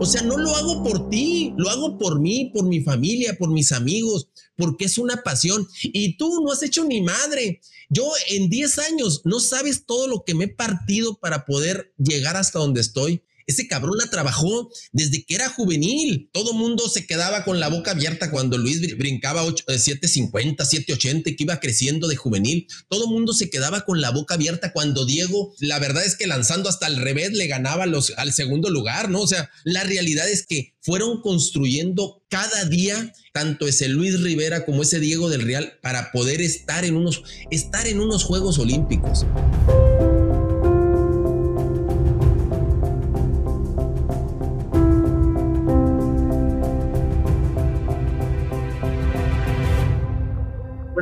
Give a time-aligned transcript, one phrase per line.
[0.00, 3.50] O sea, no lo hago por ti, lo hago por mí, por mi familia, por
[3.50, 5.68] mis amigos, porque es una pasión.
[5.82, 7.60] Y tú no has hecho ni madre.
[7.90, 12.38] Yo en 10 años no sabes todo lo que me he partido para poder llegar
[12.38, 13.22] hasta donde estoy.
[13.50, 16.30] Ese cabrón la trabajó desde que era juvenil.
[16.32, 21.42] Todo mundo se quedaba con la boca abierta cuando Luis brincaba 750, 780, eh, que
[21.42, 22.66] iba creciendo de juvenil.
[22.88, 26.68] Todo mundo se quedaba con la boca abierta cuando Diego, la verdad es que lanzando
[26.68, 29.20] hasta al revés, le ganaba los, al segundo lugar, ¿no?
[29.20, 34.82] O sea, la realidad es que fueron construyendo cada día tanto ese Luis Rivera como
[34.82, 39.26] ese Diego del Real para poder estar en unos, estar en unos Juegos Olímpicos.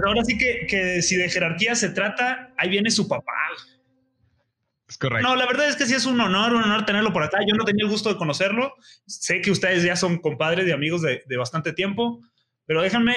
[0.07, 3.33] Ahora sí que, si de jerarquía se trata, ahí viene su papá.
[4.89, 5.29] Es correcto.
[5.29, 7.39] No, la verdad es que sí es un honor, un honor tenerlo por acá.
[7.47, 8.75] Yo no tenía el gusto de conocerlo.
[9.07, 12.23] Sé que ustedes ya son compadres y amigos de, bastante tiempo,
[12.65, 13.17] pero déjenme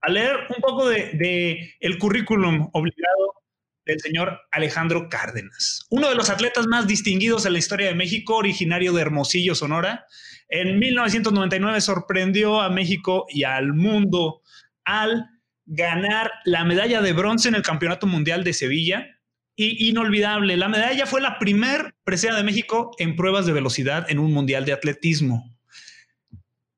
[0.00, 3.34] a leer un poco de, el currículum obligado
[3.84, 8.36] del señor Alejandro Cárdenas, uno de los atletas más distinguidos en la historia de México,
[8.36, 10.06] originario de Hermosillo, Sonora.
[10.48, 14.42] En 1999 sorprendió a México y al mundo
[14.84, 15.26] al
[15.66, 19.18] ganar la medalla de bronce en el Campeonato Mundial de Sevilla.
[19.54, 24.18] Y inolvidable, la medalla fue la primer presea de México en pruebas de velocidad en
[24.18, 25.44] un Mundial de Atletismo.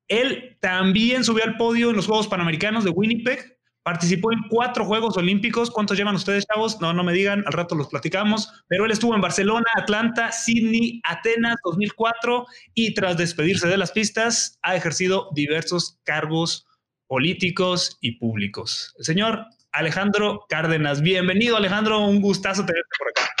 [0.07, 5.15] Él también subió al podio en los Juegos Panamericanos de Winnipeg, participó en cuatro Juegos
[5.15, 5.69] Olímpicos.
[5.69, 6.81] ¿Cuántos llevan ustedes, chavos?
[6.81, 8.51] No, no me digan, al rato los platicamos.
[8.67, 14.57] Pero él estuvo en Barcelona, Atlanta, Sydney, Atenas 2004 y tras despedirse de las pistas
[14.63, 16.65] ha ejercido diversos cargos
[17.07, 18.93] políticos y públicos.
[18.97, 21.01] El señor Alejandro Cárdenas.
[21.01, 22.05] Bienvenido, Alejandro.
[22.05, 23.31] Un gustazo tenerte por acá.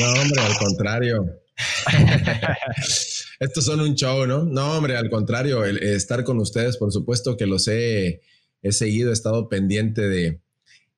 [0.00, 1.26] No, hombre, al contrario.
[3.40, 4.44] Estos son un show, ¿no?
[4.44, 8.22] No, hombre, al contrario, el, estar con ustedes, por supuesto que los he,
[8.62, 10.40] he seguido, he estado pendiente de,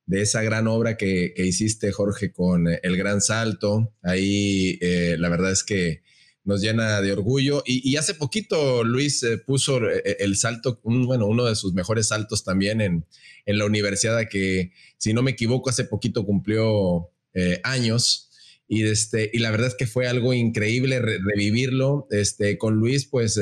[0.07, 3.93] de esa gran obra que, que, hiciste, Jorge, con El Gran Salto.
[4.03, 6.03] Ahí, eh, la verdad es que
[6.47, 7.63] nos llena de orgullo.
[7.67, 12.45] Y, hace poquito Luis eh, puso eh, el salto, bueno, uno de sus mejores saltos
[12.45, 13.05] también en,
[13.45, 18.31] en, la universidad, que si no me equivoco, hace poquito cumplió eh, años.
[18.69, 22.07] Y, este, y la verdad es que fue algo increíble revivirlo.
[22.11, 23.41] Este, con Luis, pues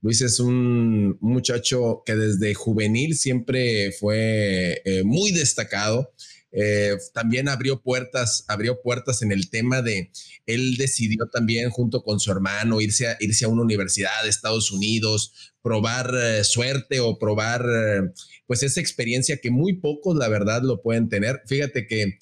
[0.00, 6.12] Luis es un, muchacho que desde juvenil siempre fue muy destacado.
[6.52, 10.10] Eh, también abrió puertas, abrió puertas en el tema de,
[10.46, 14.70] él decidió también junto con su hermano irse a, irse a una universidad de Estados
[14.70, 18.12] Unidos, probar eh, suerte o probar eh,
[18.46, 21.42] pues esa experiencia que muy pocos la verdad lo pueden tener.
[21.46, 22.18] Fíjate que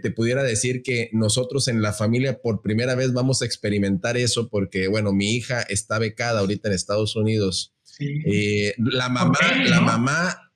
[0.00, 4.48] te pudiera decir que nosotros en la familia por primera vez vamos a experimentar eso
[4.48, 7.74] porque, bueno, mi hija está becada ahorita en Estados Unidos.
[8.76, 10.51] la mamá, la mamá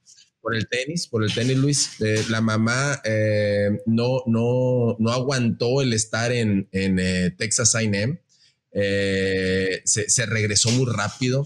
[0.46, 2.00] por el tenis, por el tenis, Luis.
[2.00, 8.20] Eh, la mamá eh, no, no, no aguantó el estar en, en eh, Texas AM.
[8.72, 11.44] Se, regresó muy rápido.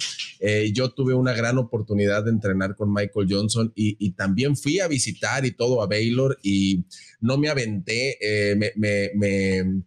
[0.75, 5.47] yo tuve una gran oportunidad de entrenar con Michael Johnson y, también fui a visitar
[5.47, 6.85] y todo a Baylor y
[7.23, 8.19] no me aventé.
[8.59, 9.83] me, me, me,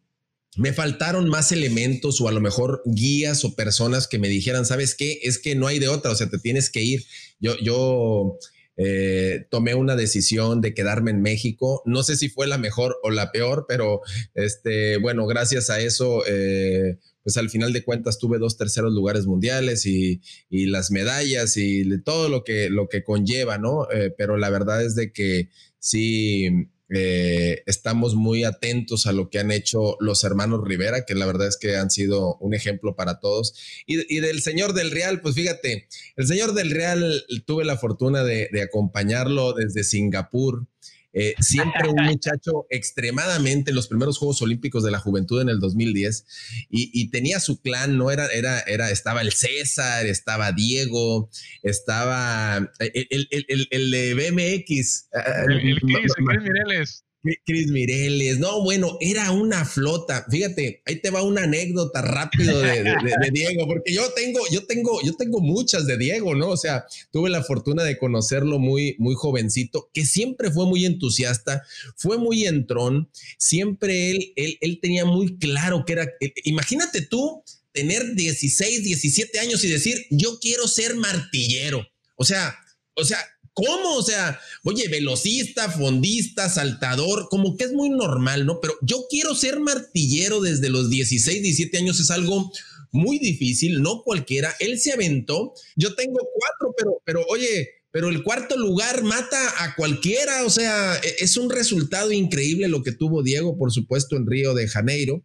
[0.56, 4.96] me faltaron más elementos o a lo mejor guías o personas que me dijeran, ¿sabes
[4.96, 5.20] qué?
[5.22, 7.06] Es que no hay de otra, o sea, te tienes que ir.
[7.40, 8.40] Yo, yo
[8.76, 11.82] eh, tomé una decisión de quedarme en México.
[11.86, 14.02] No sé si fue la mejor o la peor, pero
[14.34, 19.26] este, bueno, gracias a eso, eh, pues al final de cuentas tuve dos terceros lugares
[19.26, 23.90] mundiales y, las medallas y todo lo que, lo que conlleva, ¿no?
[23.92, 26.50] Eh, pero la verdad es de que sí,
[26.90, 31.48] eh, estamos muy atentos a lo que han hecho los hermanos Rivera, que la verdad
[31.48, 33.56] es que han sido un ejemplo para todos.
[33.86, 38.50] Y, del señor del Real, pues fíjate, el señor del Real tuve la fortuna de,
[38.52, 40.68] de acompañarlo desde Singapur.
[41.14, 45.60] Eh, siempre un muchacho extremadamente en los primeros Juegos Olímpicos de la Juventud en el
[45.60, 46.26] 2010
[46.70, 48.10] y, tenía su clan, ¿no?
[48.10, 51.30] Era, era, era, estaba el César, estaba Diego,
[51.62, 55.10] estaba eh, el, el, el, de BMX.
[55.38, 57.06] El, Mireles.
[57.46, 60.26] Cris Mireles, no, bueno, era una flota.
[60.30, 62.84] Fíjate, ahí te va una anécdota rápido de,
[63.32, 66.50] Diego, porque yo tengo, yo tengo, yo tengo muchas de Diego, ¿no?
[66.50, 71.64] O sea, tuve la fortuna de conocerlo muy, muy jovencito, que siempre fue muy entusiasta,
[71.96, 77.44] fue muy entrón, siempre él, él, él tenía muy claro que era, eh, imagínate tú
[77.72, 81.88] tener 16, 17 años y decir, yo quiero ser martillero.
[82.16, 82.56] O sea,
[82.96, 83.18] o sea,
[83.54, 83.98] ¿Cómo?
[83.98, 88.60] O sea, oye, velocista, fondista, saltador, como que es muy normal, ¿no?
[88.60, 92.52] Pero yo quiero ser martillero desde los 16, 17 años, es algo
[92.92, 94.56] muy difícil, no cualquiera.
[94.60, 95.54] Él se aventó.
[95.76, 100.46] Yo tengo cuatro, pero, pero oye, pero el cuarto lugar mata a cualquiera.
[100.46, 104.54] O sea, e, es un resultado increíble lo que tuvo Diego, por supuesto, en Río
[104.54, 105.24] de Janeiro.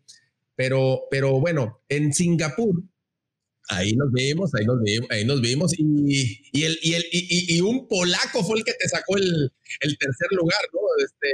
[0.57, 2.83] Pero, pero bueno, en Singapur,
[3.69, 5.73] ahí nos vimos, ahí nos vimos, ahí nos vimos.
[5.79, 9.99] Y, y, el, y, el, y, un polaco fue el que te sacó el, el
[9.99, 10.81] tercer lugar, ¿no?
[11.05, 11.29] Este,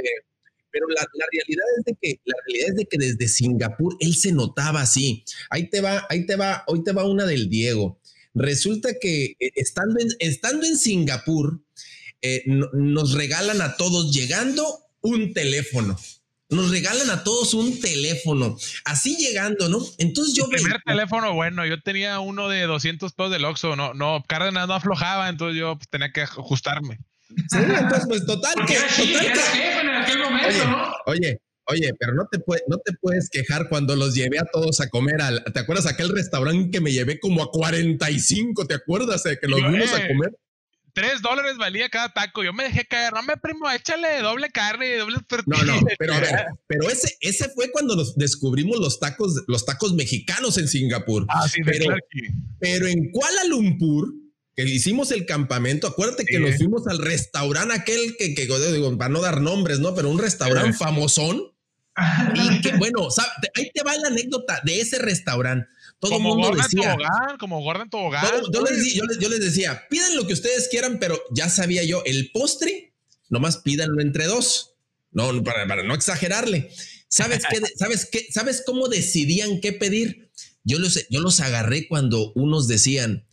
[0.71, 4.15] pero la, la, realidad es de que la realidad es de que desde Singapur él
[4.15, 5.23] se notaba así.
[5.49, 7.99] Ahí te va, ahí te va, hoy te va una del Diego.
[8.33, 11.61] Resulta que eh, estando en, estando en Singapur
[12.21, 14.65] eh, nos regalan a todos llegando
[15.01, 15.97] un teléfono.
[16.55, 19.79] Nos regalan a todos un teléfono, así llegando, ¿no?
[19.97, 20.45] Entonces yo...
[20.45, 24.67] El primer teléfono, bueno, yo tenía uno de 200 pesos del Oxxo, no, no, Cárdenas
[24.67, 26.99] no aflojaba, entonces yo pues, tenía que ajustarme.
[27.27, 28.75] Sí, entonces, pues total que.
[28.75, 30.93] Total que en aquel momento, oye, ¿no?
[31.05, 34.89] Oye, oye, pero no te, no te puedes quejar cuando los llevé a todos a
[34.89, 35.21] comer.
[35.21, 38.67] Al, ¿Te acuerdas aquel restaurante que me llevé como a 45?
[38.67, 40.31] ¿Te acuerdas de que nos fuimos a comer?
[40.95, 42.41] Tres dólares valía cada taco.
[42.41, 43.11] Yo me dejé caer.
[43.13, 45.63] No me primo, échale doble carne y doble tortilla.
[45.63, 49.65] No, no, pero a ver, pero ese, ese fue cuando nos descubrimos los tacos, los
[49.65, 51.25] tacos mexicanos en Singapur.
[51.27, 51.93] Ah, sí, pero,
[52.59, 54.13] pero en Kuala Lumpur
[54.55, 59.09] que hicimos el campamento, acuérdate que nos fuimos al restaurante aquel que, que, digo, para
[59.09, 59.93] no dar nombres, ¿no?
[59.93, 61.54] Pero un restaurante famosón.
[62.35, 63.07] Y que, bueno,
[63.55, 65.67] ahí te va la anécdota de ese restaurante.
[65.99, 66.93] Todo el mundo Gordon decía.
[66.93, 68.25] Tobogán, como Gordon Tobogán.
[68.29, 71.49] Todo, yo, les, yo, les, yo, les, decía, pidan lo que ustedes quieran, pero ya
[71.49, 72.93] sabía yo, el postre,
[73.29, 74.73] nomás pídanlo entre dos.
[75.11, 76.69] No, para, para no exagerarle.
[77.07, 77.61] ¿Sabes qué?
[77.77, 78.27] ¿Sabes qué?
[78.31, 80.29] ¿Sabes cómo decidían qué pedir?
[80.63, 83.25] Yo los, yo los agarré cuando unos decían,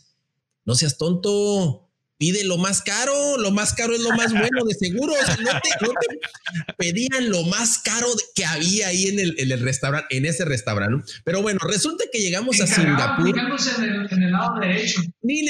[0.65, 1.91] no seas tonto,
[2.23, 5.13] pide lo más caro, lo más caro es lo más bueno, de seguro.
[5.13, 9.35] O sea, no te, no te pedían lo más caro que había ahí en el,
[9.39, 11.13] en el restaurante, en ese restaurante.
[11.25, 13.37] Pero bueno, resulta que llegamos a Singapur.
[13.37, 15.03] En el, en el lado derecho.
[15.21, 15.43] Ni,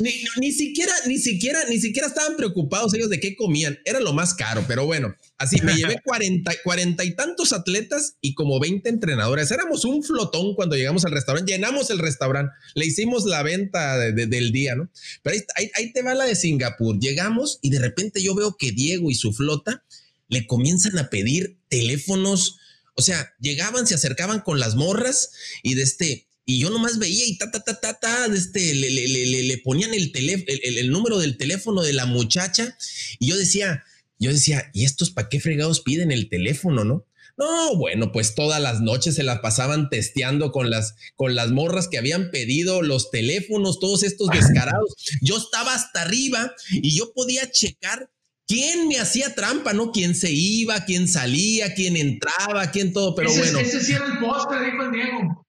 [0.00, 3.78] ni, ni, siquiera, ni siquiera, ni siquiera estaban preocupados ellos de qué comían.
[3.84, 8.34] Era lo más caro, pero bueno, así me llevé 40, 40 y tantos atletas y
[8.34, 9.50] como 20 entrenadores.
[9.50, 14.12] Éramos un flotón cuando llegamos al restaurante, llenamos el restaurante, le hicimos la venta de,
[14.12, 14.90] de, del día, ¿no?
[15.22, 16.98] Pero ahí, ahí, ahí te va la de Singapur.
[16.98, 19.84] Llegamos y de repente yo veo que Diego y su flota
[20.28, 22.58] le comienzan a pedir teléfonos.
[22.94, 25.30] O sea, llegaban, se acercaban con las morras
[25.62, 28.90] y de este, y yo nomás veía y ta, ta, ta, ta, ta, este, le,
[28.90, 32.76] le, le, le ponían el, el, el, el, número del teléfono de la muchacha
[33.18, 33.84] y yo decía,
[34.18, 37.06] yo decía, ¿y estos para qué fregados piden el teléfono, no?
[37.38, 41.86] No, bueno, pues todas las noches se las pasaban testeando con las, con las morras
[41.86, 44.94] que habían pedido los teléfonos, todos estos descarados.
[45.22, 48.10] Yo estaba hasta arriba y yo podía checar
[48.48, 49.92] quién me hacía trampa, ¿no?
[49.92, 53.60] Quién se iba, quién salía, quién entraba, quién todo, pero ese, bueno.
[53.60, 55.46] Ese sí era el postre, dijo el Diego.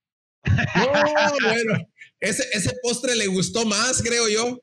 [0.76, 0.92] No,
[1.42, 1.90] bueno,
[2.20, 4.62] ese, ese postre le gustó más, creo yo.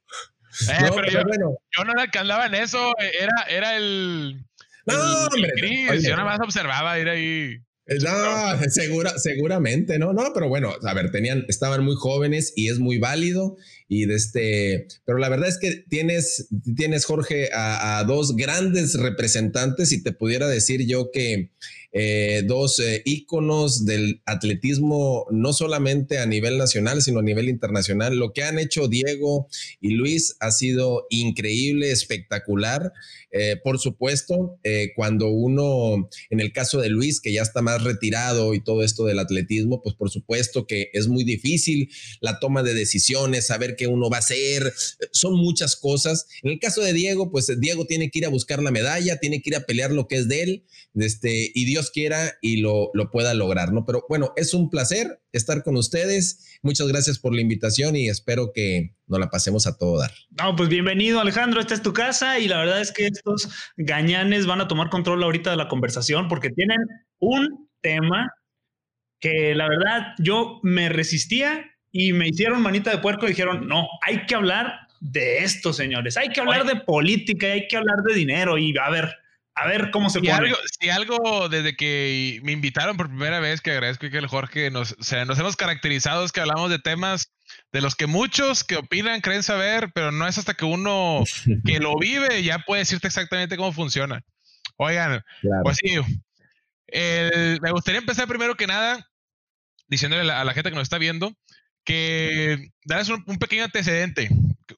[0.63, 1.57] Eh, no, pero, pero yo, bueno.
[1.77, 4.45] yo, no era que andaba en eso, era, era el.
[4.87, 5.51] No, el, hombre.
[5.55, 7.59] El Chris, oye, yo nada más observaba ir ahí.
[7.89, 12.81] No, segura, seguramente, no, no, pero bueno, a ver, tenían, estaban muy jóvenes y es
[12.81, 13.57] muy válido
[13.87, 18.95] y de este, pero la verdad es que tienes, tienes Jorge a, a dos grandes
[18.95, 21.53] representantes y te pudiera decir yo que
[21.99, 28.19] eh, dos eh, íconos del atletismo, no solamente a nivel nacional, sino a nivel internacional.
[28.19, 29.49] Lo que han hecho Diego
[29.81, 32.93] y Luis ha sido increíble, espectacular.
[33.31, 37.83] Eh, por supuesto, eh, cuando uno, en el caso de Luis, que ya está más
[37.83, 41.89] retirado y todo esto del atletismo, pues por supuesto que es muy difícil
[42.21, 44.71] la toma de decisiones, saber qué uno va a hacer,
[45.13, 46.27] son muchas cosas.
[46.43, 49.41] En el caso de Diego, pues Diego tiene que ir a buscar la medalla, tiene
[49.41, 52.91] que ir a pelear lo que es de él, este, y Dios quiera y lo,
[52.95, 53.85] lo pueda lograr, ¿no?
[53.85, 56.59] Pero bueno, es un placer estar con ustedes.
[56.63, 60.13] Muchas gracias por la invitación y espero que nos la pasemos a todo dar.
[60.31, 64.47] No, pues bienvenido Alejandro, esta es tu casa y la verdad es que estos gañanes
[64.47, 66.79] van a tomar control ahorita de la conversación porque tienen
[67.19, 68.33] un tema
[69.21, 73.87] que la verdad yo me resistía y me hicieron manita de puerco y dijeron, no,
[74.03, 78.15] hay que hablar de esto, señores, hay que hablar de política, hay que hablar de
[78.15, 79.15] dinero y a ver,
[79.57, 80.39] a ver cómo se si pone.
[80.39, 84.71] Algo, si algo desde que me invitaron por primera vez, que agradezco que el Jorge
[84.71, 87.33] nos, o sea, nos hemos caracterizado es que hablamos de temas
[87.73, 91.25] de los que muchos que opinan creen saber, pero no es hasta que uno
[91.65, 94.23] que lo vive ya puede decirte exactamente cómo funciona.
[94.77, 95.63] Oigan, claro.
[95.65, 95.97] pues sí,
[96.89, 99.09] el, me gustaría empezar primero que nada
[99.89, 101.35] diciéndole a la, a la gente que nos está viendo
[101.83, 104.29] que darles un, un, pequeño antecedente,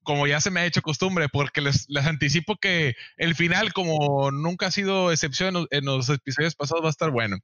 [0.03, 4.31] como ya se me ha hecho costumbre, porque les, les, anticipo que el final, como
[4.31, 7.39] nunca ha sido excepción en los, episodios pasados, va a estar bueno.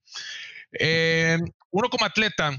[0.72, 1.38] Eh,
[1.70, 2.58] uno como atleta,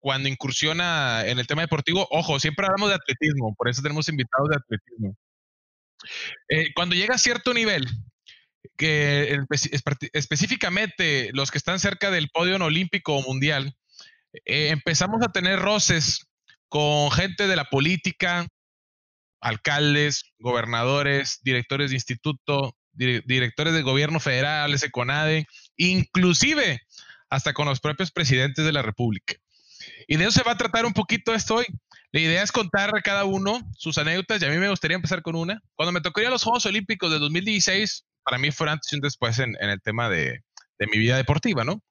[0.00, 4.50] cuando incursiona en el tema deportivo, ojo, siempre hablamos de atletismo, por eso tenemos invitados
[4.50, 5.16] de atletismo.
[6.48, 7.88] Eh, cuando llega a cierto nivel,
[8.76, 9.38] que
[10.12, 13.74] específicamente los que están cerca del podio olímpico o mundial,
[14.44, 16.26] eh, empezamos a tener roces
[16.68, 18.48] con gente de la política,
[19.44, 25.46] alcaldes, gobernadores, directores de instituto, directores de gobierno federal, Econade,
[25.76, 26.80] inclusive
[27.28, 29.34] hasta con los propios presidentes de la República.
[30.08, 31.66] Y de eso se va a tratar un poquito esto hoy.
[32.10, 35.20] La idea es contar a cada uno sus anécdotas y a mí me gustaría empezar
[35.20, 35.60] con una.
[35.74, 38.96] Cuando me tocó ir a los Juegos Olímpicos de 2016, para mí fue antes y
[38.96, 40.40] un después en, el tema de,
[40.78, 41.82] de, mi vida deportiva, ¿no?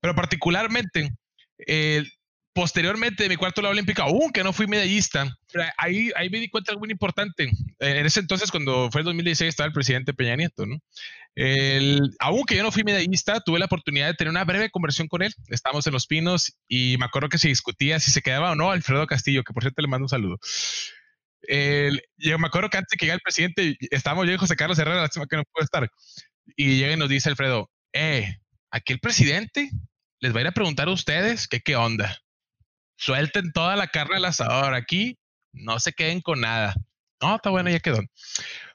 [0.00, 1.10] Pero particularmente,
[1.66, 2.04] eh,
[2.54, 5.36] posteriormente de mi cuarto la olímpica, aunque no fui medallista,
[5.76, 7.50] ahí, ahí me di cuenta de algo muy importante.
[7.80, 10.78] En ese entonces, cuando fue el 2016, estaba el presidente Peña Nieto, ¿no?
[12.20, 15.34] Aunque yo no fui medallista, tuve la oportunidad de tener una breve conversación con él.
[15.48, 18.70] Estábamos en Los Pinos y me acuerdo que se discutía si se quedaba o no
[18.70, 20.38] Alfredo Castillo, que por cierto le mando un saludo.
[21.42, 24.78] El, yo me acuerdo que antes que llegara el presidente, estábamos yo y José Carlos
[24.78, 25.90] Herrera, lástima que no puede estar.
[26.56, 28.38] Y llega y nos dice Alfredo, eh,
[28.70, 29.70] aquí el presidente
[30.20, 32.23] les va a ir a preguntar a ustedes qué onda
[33.04, 34.74] suelten toda la carne al asador.
[34.74, 35.18] Aquí
[35.52, 36.74] no se queden con nada.
[37.20, 38.00] No, está bueno, ya quedó.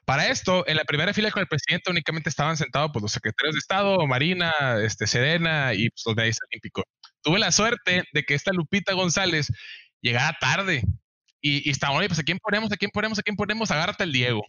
[0.04, 3.54] Para esto, en la primera fila con el presidente únicamente estaban sentados pues, los secretarios
[3.54, 6.84] de Estado, Marina, este, Sedena y pues, los de Olímpico.
[7.22, 9.48] Tuve la suerte de que esta Lupita González
[10.00, 10.82] llegara tarde
[11.40, 12.72] y, y estaba, oye, pues ¿a quién ponemos?
[12.72, 13.18] ¿A quién ponemos?
[13.18, 13.70] ¿A quién ponemos?
[13.70, 14.42] Agárrate el Diego.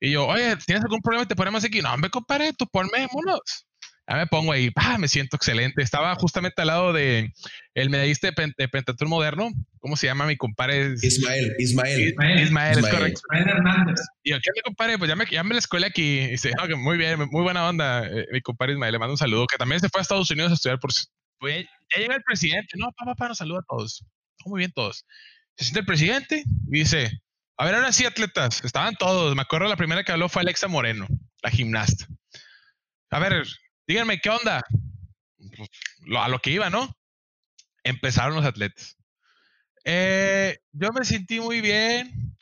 [0.00, 1.26] Y yo, oye, ¿tienes algún problema?
[1.26, 1.80] Te ponemos aquí.
[1.80, 3.66] No, me compadre, tú ponme, monos.
[4.06, 5.82] Ya me pongo ahí, ah, me siento excelente.
[5.82, 7.32] Estaba justamente al lado de
[7.72, 9.50] el medallista de, Pentatlón moderno.
[9.78, 10.94] ¿Cómo se llama mi compadre?
[11.00, 12.10] Ismael, Ismael.
[12.10, 13.20] Ismael, Ismael, es correcto.
[13.32, 14.00] Ismael Hernández.
[14.22, 14.98] Y yo, ¿qué me compadre?
[14.98, 16.20] Pues ya me, ya me la escuela aquí.
[16.20, 18.06] Y dice, ah, muy bien, muy buena onda.
[18.06, 20.50] Eh, mi compadre Ismael, le mando un saludo, que también se fue a Estados Unidos
[20.50, 20.90] a estudiar por...
[21.38, 22.76] Pues, ya llega el presidente.
[22.76, 24.04] No, papá, papá, nos saluda a todos.
[24.44, 25.06] Muy bien todos.
[25.56, 27.10] Se siente el presidente y dice,
[27.56, 28.62] a ver, ahora sí, atletas.
[28.64, 29.34] Estaban todos.
[29.34, 31.06] Me acuerdo la primera que habló fue Alexa Moreno,
[31.42, 32.06] la gimnasta.
[33.10, 33.44] A ver,
[33.86, 34.62] díganme, ¿qué onda?
[36.18, 36.96] A lo que iba, ¿no?
[37.82, 38.96] Empezaron los atletas.
[39.84, 42.34] Eh, yo me sentí muy bien.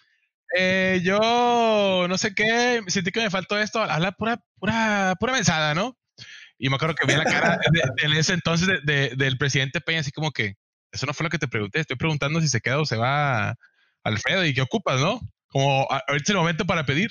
[0.57, 5.75] Eh, yo no sé qué, sentí que me faltó esto, hablar pura, pura, pura mensada,
[5.75, 5.97] ¿no?
[6.59, 7.59] Y me acuerdo que vi la cara
[8.03, 10.55] en ese entonces del presidente Peña, así como que,
[10.93, 13.57] eso no fue lo que te pregunté, estoy preguntando si se queda o se va
[14.05, 15.21] Alfredo y qué ocupas, ¿no?
[15.49, 17.11] Como ahorita es el momento para pedir.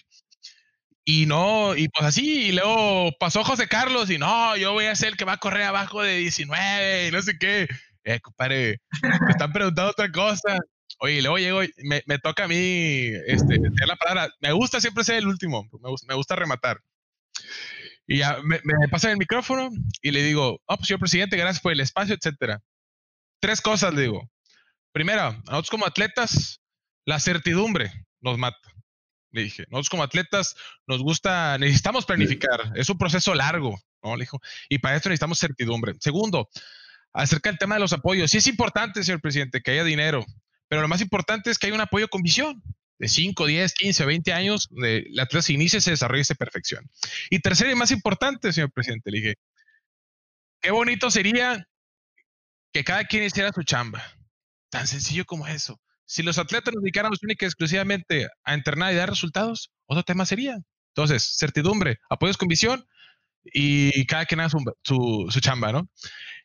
[1.04, 4.96] Y no, y pues así, y luego pasó José Carlos y no, yo voy a
[4.96, 7.68] ser el que va a correr abajo de 19 y no sé qué.
[8.04, 10.60] Eh, compadre, me están preguntando otra cosa.
[11.00, 14.32] Oye, luego llego, me, me toca a mí este, la palabra.
[14.42, 16.80] Me gusta siempre ser el último, me, me gusta rematar.
[18.08, 19.70] Y ya me, me el micrófono
[20.02, 22.62] y le digo, oh, pues señor presidente, gracias por el espacio, etcétera.
[23.40, 24.30] Tres cosas le digo.
[24.92, 26.62] Primero, nosotros como atletas,
[27.06, 28.71] la certidumbre nos mata.
[29.32, 30.56] Le dije, nosotros como atletas
[30.88, 34.16] nos gusta, necesitamos planificar, es un proceso largo, ¿no?
[34.16, 35.94] Le dijo, y para esto necesitamos certidumbre.
[36.00, 36.50] Segundo,
[37.14, 40.26] acerca del tema de los apoyos, sí es importante, señor presidente, que haya dinero,
[40.68, 42.62] pero lo más importante es que haya un apoyo con visión
[43.00, 46.36] de 5, 10, 15, 20 años, de la atleta se inicia, se desarrolla y se
[46.36, 46.88] perfecciona.
[47.30, 49.36] Y tercero y más importante, señor presidente, le dije,
[50.62, 51.68] qué bonito sería
[52.72, 54.04] que cada quien hiciera su chamba.
[54.70, 55.82] Tan sencillo como eso.
[56.12, 60.26] Si los atletas nos dedicáramos única y exclusivamente a entrenar y dar resultados, otro tema
[60.26, 60.58] sería.
[60.90, 62.86] Entonces, certidumbre, apoyos con visión
[63.46, 65.88] y cada quien haga su, su, chamba, ¿no?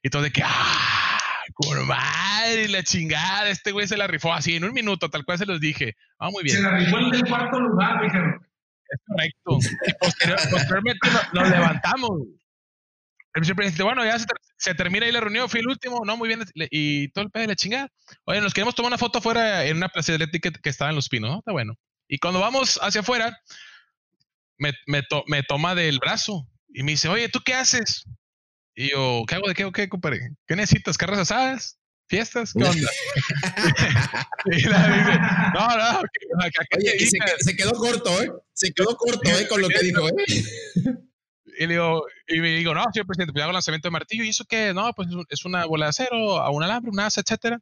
[0.04, 1.18] Y todo de que, ¡ah!
[1.52, 5.38] Como madre, la chingada, este güey se la rifó así en un minuto, tal cual
[5.38, 5.96] se los dije.
[6.20, 6.58] Ah, muy bien.
[6.58, 8.46] Se la rifó en el cuarto lugar, dijeron.
[8.88, 9.58] Es correcto.
[9.88, 9.92] Y
[10.48, 12.10] posteriormente nos levantamos
[13.36, 14.18] el presidente, bueno, ya
[14.56, 17.42] se, termina ahí la reunión, fui el último, no, muy bien, y todo el pedo
[17.42, 17.88] de la chingada.
[18.24, 20.96] Oye, nos queremos tomar una foto afuera en una plaza de que, que estaba en
[20.96, 21.38] Los Pinos, ¿no?
[21.38, 21.74] Está bueno.
[22.08, 23.38] Y cuando vamos hacia afuera,
[24.58, 28.04] me, me, me, toma del brazo y me dice, oye, ¿tú qué haces?
[28.74, 30.20] Y yo, ¿qué hago de qué o qué, compadre?
[30.46, 30.96] ¿Qué necesitas?
[30.96, 31.78] ¿Carras asadas?
[32.08, 32.52] ¿Fiestas?
[32.52, 32.90] ¿Qué onda?
[34.46, 35.18] y la dice,
[35.54, 36.02] no, no,
[36.78, 38.30] Oye, se, se, quedó corto, ¿eh?
[38.52, 39.48] Se quedó corto, ¿eh?
[39.48, 40.12] Con lo que dijo, ¿eh?
[41.58, 44.24] y, le digo, y me digo, no, señor presidente, pues hago lanzamiento de martillo.
[44.24, 44.72] ¿Y eso qué?
[44.74, 47.58] No, pues es una bola de acero, a un alambre, un asa, etcétera.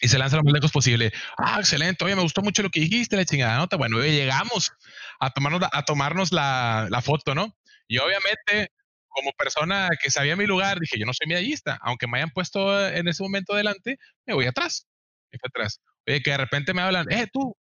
[0.00, 1.12] Y se lanza lo más lejos posible.
[1.36, 2.04] Ah, excelente.
[2.04, 3.76] Oye, me gustó mucho lo que dijiste, la chingada nota.
[3.76, 4.72] Bueno, llegamos
[5.18, 7.56] a tomarnos, a tomarnos la, la foto, ¿no?
[7.88, 8.72] Y obviamente,
[9.08, 11.78] como persona que sabía mi lugar, dije, yo no soy medallista.
[11.82, 14.86] Aunque me hayan puesto en ese momento delante, me voy atrás.
[15.32, 15.80] Me fui atrás.
[16.06, 17.56] Oye, que de repente me hablan, eh, tú,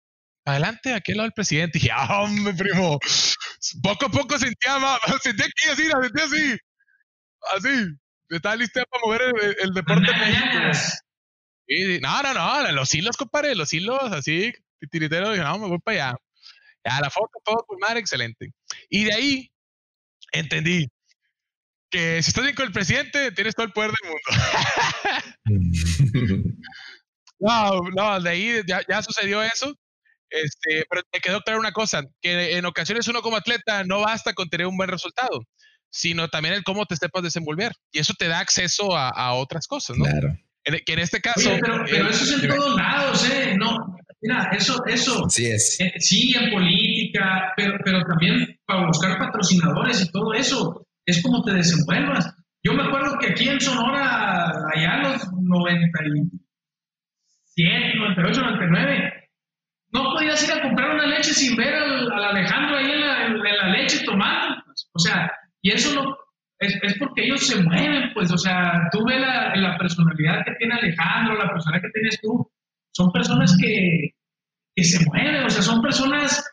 [0.46, 1.80] adelante, aquí al lado del presidente.
[1.80, 3.00] Y dije, ah, hombre, primo.
[3.82, 6.58] Poco a poco sentía más, sentía aquí así, la sentía así.
[7.56, 7.98] Así.
[8.30, 9.22] Estaba lista para mover
[9.62, 10.12] el, deporte.
[12.02, 14.54] no, no, no, los hilos, compadre, los hilos, así,
[14.92, 16.18] tiritero, no, me voy para allá.
[16.84, 18.52] Ya, la foto, todo, pues madre, excelente.
[18.90, 19.52] Y de ahí
[20.34, 20.90] entendí
[21.90, 24.28] que si estás bien con el presidente, tienes todo el poder del mundo.
[27.40, 29.74] no, no, de ahí ya, ya sucedió eso.
[30.30, 34.34] Este, pero me quedó claro una cosa, que en ocasiones uno como atleta no basta
[34.34, 35.42] con tener un buen resultado,
[35.90, 37.72] sino también el cómo te sepas desenvolver.
[37.92, 40.06] Y eso te da acceso a, a otras cosas, ¿no?
[40.06, 40.38] Claro.
[40.86, 41.50] que en este caso...
[41.62, 43.56] pero, pero eso es en todos lados, ¿eh?
[43.58, 43.78] No,
[44.22, 45.30] mira, eso, eso...
[45.30, 45.80] Sí es.
[45.80, 51.44] Eh, sí, en política, pero, pero también para buscar patrocinadores y todo eso, es como
[51.44, 52.34] te desenvuelvas.
[52.64, 59.17] Yo me acuerdo que aquí en Sonora, allá a los 97, 98, 99,
[59.92, 63.42] no podías ir a comprar una leche sin ver al, Alejandro ahí en la, en,
[63.42, 64.64] la leche tomando.
[64.66, 64.90] Pues.
[64.94, 66.18] O sea, y eso
[66.60, 70.56] es, es, porque ellos se mueven, pues, o sea, tú ves la, la, personalidad que
[70.58, 72.52] tiene Alejandro, la personalidad que tienes tú,
[72.92, 74.12] son personas que,
[74.76, 76.44] que se mueven, o sea, son personas,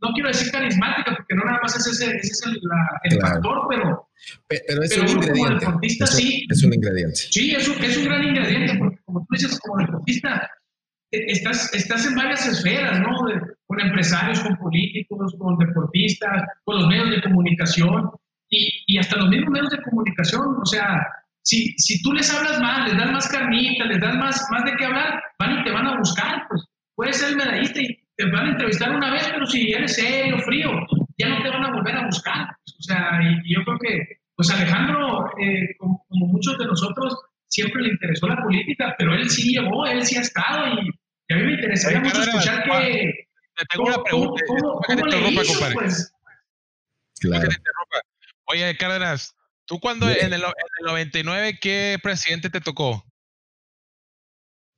[0.00, 2.60] no quiero decir carismáticas, porque no nada más es ese, ese es el,
[3.04, 3.34] el claro.
[3.34, 4.08] factor, pero...
[4.46, 5.40] Pero es pero un ingrediente.
[5.40, 6.46] Como deportista, es, sí.
[6.48, 7.16] Es un ingrediente.
[7.16, 10.48] Sí, es un, es un gran ingrediente, porque como tú dices, como deportista,
[11.12, 13.14] estás, estás en varias esferas, ¿no?
[13.66, 18.10] con empresarios, con políticos, con deportistas, con los medios de comunicación
[18.50, 20.56] y, y, hasta los mismos medios de comunicación.
[20.60, 21.06] O sea,
[21.42, 24.76] si, si tú les hablas más, les das más carnita, les das más, más de
[24.76, 26.46] qué hablar, van y te van a buscar.
[26.48, 26.64] Pues
[26.94, 30.38] puedes ser el medallista y te van a entrevistar una vez, pero si eres serio,
[30.40, 30.70] frío,
[31.18, 32.48] ya no te van a volver a buscar.
[32.64, 36.66] Pues, o sea, y, y, yo creo que, pues Alejandro, eh, como, como muchos de
[36.66, 37.16] nosotros,
[37.48, 40.90] siempre le interesó la política, pero él sí llevó, él sí ha estado y
[41.32, 43.26] y a mí me interesaría Oye, mucho escuchar que...
[43.56, 44.42] Te tengo una pregunta.
[44.46, 45.74] ¿Cómo, te interrumpa, compadre.
[45.74, 46.12] Pues?
[47.20, 47.48] Claro.
[48.46, 49.34] Oye, Cárdenas,
[49.66, 53.04] ¿tú cuando en el, en el 99 qué presidente te tocó?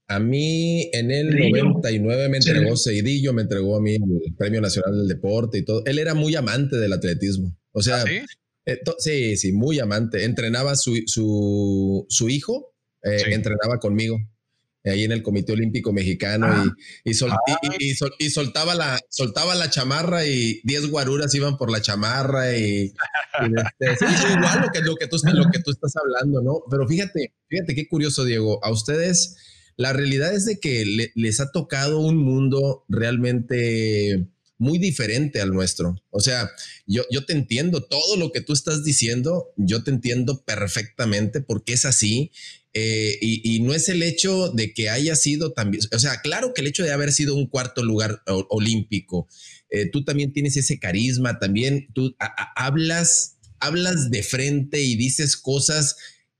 [0.08, 1.64] A mí en el Río.
[1.64, 2.98] 99 me entregó sí.
[2.98, 5.82] Cedillo, me entregó a mí el Premio Nacional del Deporte y todo.
[5.86, 7.56] Él era muy amante del atletismo.
[7.72, 8.20] O sea, ¿Ah, sí?
[8.66, 10.24] Eh, sí, sí, muy amante.
[10.24, 13.32] Entrenaba su, su, su hijo, eh, sí.
[13.32, 14.18] entrenaba conmigo
[14.90, 16.64] ahí en el Comité Olímpico Mexicano ah.
[17.04, 17.58] y, y, sol, ah.
[17.78, 21.80] y, y, sol, y, soltaba, la, soltaba la chamarra y 10 guaruras iban por la
[21.80, 22.92] chamarra y,
[23.80, 26.62] este, sí, igual lo que, lo, que tú, lo que tú estás hablando, ¿no?
[26.70, 29.36] Pero fíjate, fíjate qué curioso, Diego, a ustedes
[29.76, 35.52] la realidad es de que le, les ha tocado un mundo realmente muy diferente al
[35.52, 35.96] nuestro.
[36.10, 36.50] O sea,
[36.86, 41.72] yo, yo te entiendo todo lo que tú estás diciendo, yo te entiendo perfectamente porque
[41.72, 42.30] es así.
[42.76, 46.60] Eh, y, no es el hecho de que haya sido también, o sea, claro que
[46.60, 49.28] el hecho de haber sido un cuarto lugar olímpico,
[49.70, 52.16] eh, tú también tienes ese carisma, también tú
[52.56, 55.94] hablas, hablas de frente y dices cosas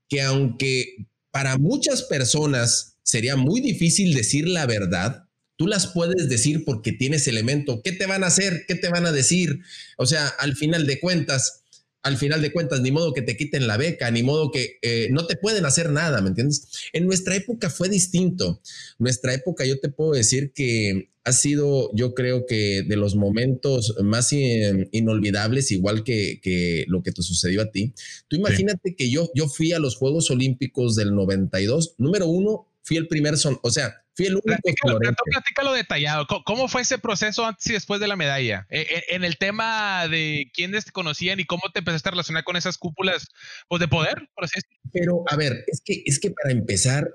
[0.09, 6.65] que aunque para muchas personas sería muy difícil decir la verdad, tú las puedes decir
[6.65, 7.81] porque tienes elemento.
[7.81, 8.65] ¿Qué te van a hacer?
[8.67, 9.61] ¿Qué te van a decir?
[9.97, 11.63] O sea, al final de cuentas,
[12.05, 15.07] al final de cuentas, ni modo que te quiten la beca, ni modo que eh,
[15.09, 16.67] no te pueden hacer nada, ¿me entiendes?
[16.93, 18.61] En nuestra época fue distinto.
[18.99, 23.95] Nuestra época, yo te puedo decir que ha sido, yo creo que de los momentos
[24.03, 27.95] más in, inolvidables, igual que, que, lo que te sucedió a ti.
[28.27, 28.95] Tú imagínate sí.
[28.95, 33.35] que yo, yo fui a los Juegos Olímpicos del 92, número uno, fui el primer
[33.39, 36.27] son, o sea, fui el único platícalo, platícalo detallado.
[36.45, 38.65] ¿Cómo fue ese proceso antes y después de la medalla?
[38.69, 42.55] En, en el tema de quiénes te conocían y cómo te empezaste a relacionar con
[42.55, 43.27] esas cúpulas
[43.67, 44.91] pues, de poder, por así decirlo.
[44.91, 47.09] Pero, a ver, es que, es que para empezar,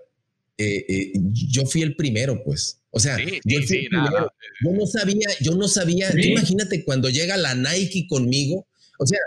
[0.59, 2.83] eh, eh, yo fui el primero, pues.
[2.91, 4.33] O sea, sí, yo, sí, sí, nada.
[4.65, 8.67] yo no sabía, yo no sabía, imagínate cuando llega la Nike conmigo,
[8.99, 9.21] o sea,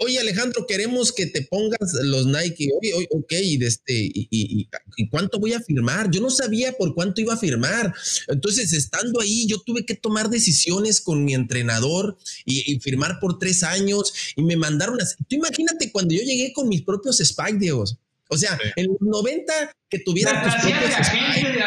[0.00, 2.68] Oye, Alejandro, queremos que te pongas los Nike.
[2.80, 6.10] Oye, oye ok, y, este, y, y, y, cuánto voy a firmar?
[6.10, 7.92] Yo no sabía por cuánto iba a firmar.
[8.28, 13.62] Entonces, estando ahí, yo tuve que tomar decisiones con mi entrenador y, firmar por tres
[13.62, 15.16] años y me mandaron las.
[15.16, 17.96] Tú imagínate cuando yo llegué con mis propios Spike, Dios.
[18.30, 18.68] O sea, sí.
[18.76, 21.57] en los 90 que tuvieran tus propios de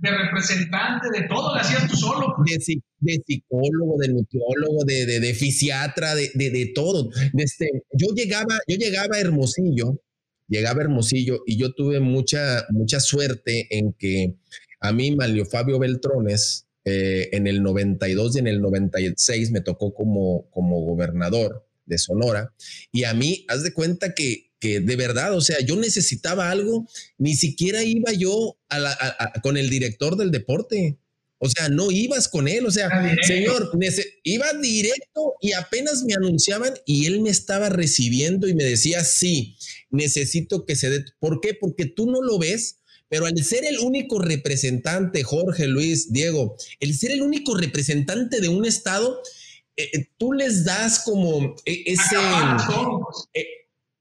[0.00, 2.34] de representante, de todo, lo hacías tú solo.
[2.44, 2.58] De,
[3.00, 7.10] de, psicólogo, de nutriólogo, de, de, de fisiatra, de, de, todo.
[7.36, 10.00] Este, yo llegaba, yo llegaba a Hermosillo,
[10.48, 14.34] llegaba a Hermosillo y yo tuve mucha, mucha suerte en que
[14.80, 19.92] a mí, Malio Fabio Beltrones, eh, en el 92 y en el 96 me tocó
[19.92, 22.54] como, como gobernador de Sonora
[22.92, 26.88] y a mí, haz de cuenta que que de verdad, o sea, yo necesitaba algo,
[27.16, 30.98] ni siquiera iba yo a la, a, a, con el director del deporte.
[31.40, 32.90] O sea, no ibas con él, o sea,
[33.22, 33.70] señor,
[34.24, 39.56] iba directo y apenas me anunciaban y él me estaba recibiendo y me decía, sí,
[39.90, 41.04] necesito que se dé.
[41.20, 41.54] ¿Por qué?
[41.54, 46.92] Porque tú no lo ves, Pero al ser el único representante, Jorge, Luis, Diego, el
[46.94, 49.22] ser el único representante de un estado,
[49.78, 52.16] eh, eh, tú les das como eh, ese...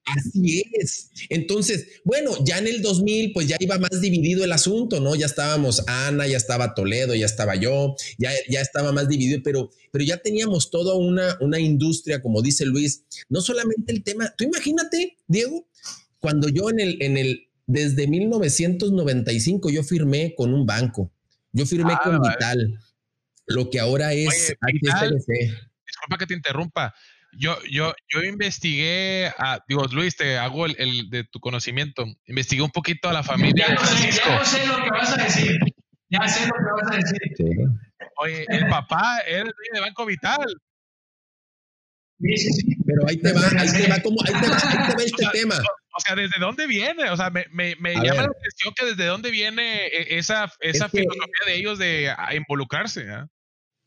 [0.08, 1.10] Así es.
[1.30, 5.16] Entonces, bueno, ya en el 2000, pues ya iba más dividido el asunto, ¿no?
[5.16, 9.70] Ya estábamos Ana, ya estaba Toledo, ya estaba yo, ya, ya estaba más dividido, pero,
[9.92, 14.46] pero ya teníamos toda una, una industria, como dice Luis, no solamente el tema, tú
[14.46, 15.68] imagínate, Diego,
[16.20, 21.12] cuando yo en el, en el, desde 1995 yo firmé con un banco,
[21.52, 22.80] yo firmé ah, con Vital,
[23.46, 24.56] lo que ahora es
[26.08, 26.94] Disculpa que te interrumpa.
[27.34, 32.06] Yo, yo, yo investigué, a, digo, Luis, te hago el, de tu conocimiento.
[32.28, 33.66] Investigué un poquito a la familia.
[33.68, 35.60] Ya, sé, ya sé lo que vas a decir.
[36.10, 37.20] Ya sé lo que vas a decir.
[38.20, 40.48] Oye, el papá era el dueño de Banco Vital.
[42.22, 42.78] Sí, sí, sí.
[42.86, 45.26] Pero ahí te va, ahí te va, como, ahí te va, ahí te va este
[45.34, 45.56] tema.
[45.58, 47.10] O sea, ¿desde dónde viene?
[47.10, 50.88] O sea, me, me, me llama la atención que desde dónde viene e, esa, esa
[50.88, 53.02] filosofía de ellos de involucrarse.
[53.02, 53.26] ¿eh?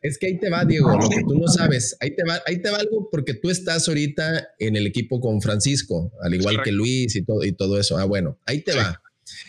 [0.02, 1.94] Es que ahí te va, Diego, lo que tú no sabes.
[2.00, 5.42] Ahí te va, ahí te va algo porque tú estás ahorita en el equipo con
[5.42, 7.98] Francisco, al igual que Luis y todo, y todo eso.
[7.98, 9.02] Ah, bueno, ahí te va.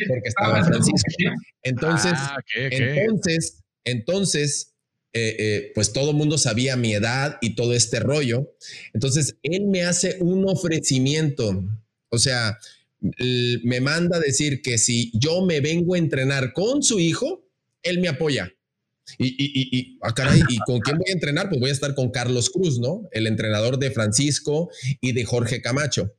[0.09, 1.11] porque estaba Francisco.
[1.63, 4.75] Entonces, ah, entonces, entonces,
[5.13, 8.55] eh, eh, pues todo el mundo sabía mi edad y todo este rollo.
[8.95, 11.65] Entonces, él me hace un ofrecimiento,
[12.11, 12.59] o sea,
[13.01, 17.49] me manda a decir que si yo me vengo a entrenar con su hijo,
[17.83, 18.53] él me apoya.
[19.17, 21.49] Y, y, y, ah, ¿y con quién voy a entrenar?
[21.49, 23.09] Pues voy a estar con Carlos Cruz, ¿no?
[23.13, 26.15] El entrenador de Francisco y de Jorge Camacho.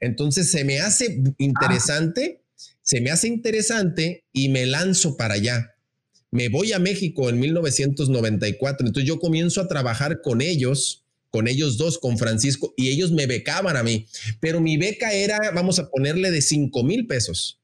[0.00, 2.41] Entonces se me hace interesante
[2.82, 5.74] se me hace interesante y me lanzo para allá.
[6.30, 11.76] Me voy a México en 1994, entonces yo comienzo a trabajar con ellos, con ellos
[11.78, 14.06] dos, con Francisco, y ellos me becaban a mí,
[14.40, 17.60] pero mi beca era, vamos a ponerle, de 5 mil pesos.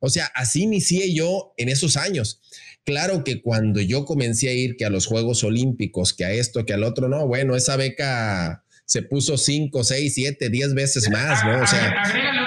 [0.00, 2.40] O sea, así inicié yo en esos años.
[2.84, 6.66] Claro que cuando yo comencé a ir que a los Juegos Olímpicos, que a esto,
[6.66, 11.44] que al otro, no, bueno, esa beca se puso 5, 6, 7, 10 veces más,
[11.44, 11.62] ¿no?
[11.62, 12.41] O sea, agrégale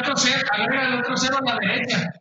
[0.64, 2.14] agrégale otro cero a la derecha.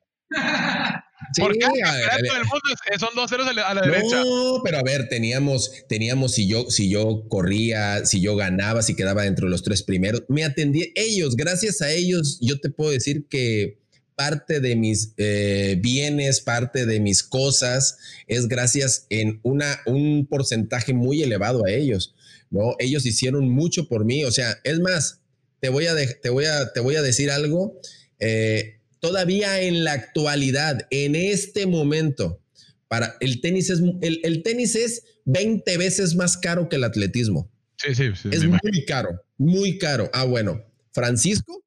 [1.33, 2.61] Sí, Porque el mundo
[2.99, 4.23] son dos ceros a la, derecha.
[4.23, 8.94] No, pero a ver, teníamos, teníamos si yo, si yo corría, si yo ganaba, si
[8.94, 12.90] quedaba dentro de los tres primeros, me atendí ellos, gracias a ellos, yo te puedo
[12.90, 13.81] decir que
[14.14, 20.94] parte de mis eh, bienes, parte de mis cosas, es gracias en una, un porcentaje
[20.94, 22.14] muy elevado a ellos.
[22.51, 22.77] ¿no?
[22.79, 25.20] Ellos hicieron mucho por mí, o sea, es más,
[25.61, 27.81] te voy a, te voy a, te voy a decir algo,
[28.26, 32.40] eh, todavía en la actualidad, en este momento,
[32.88, 37.50] para el tenis es, el, tenis es 20 veces más caro que el atletismo.
[37.76, 38.30] Sí, sí, sí.
[38.32, 40.08] Es muy caro, muy caro.
[40.14, 41.62] Ah, bueno, Francisco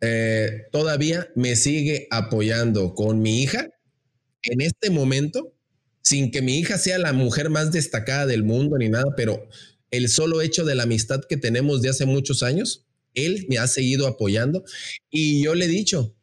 [0.00, 3.68] eh, todavía me sigue apoyando con mi hija
[4.42, 5.54] en este momento,
[6.02, 9.48] sin que mi hija sea la mujer más destacada del mundo ni nada, pero
[9.92, 13.66] el solo hecho de la amistad que tenemos de hace muchos años, él me ha
[13.66, 14.64] seguido apoyando
[15.10, 16.14] y yo le he dicho,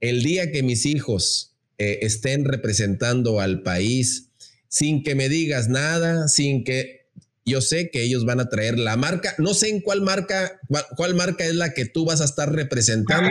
[0.00, 4.30] el día que mis hijos eh, estén representando al país,
[4.68, 7.06] sin que me digas nada, sin que
[7.44, 10.60] yo sé que ellos van a traer la marca, no sé en cuál marca,
[10.96, 13.30] cuál marca es la que tú vas a estar representando,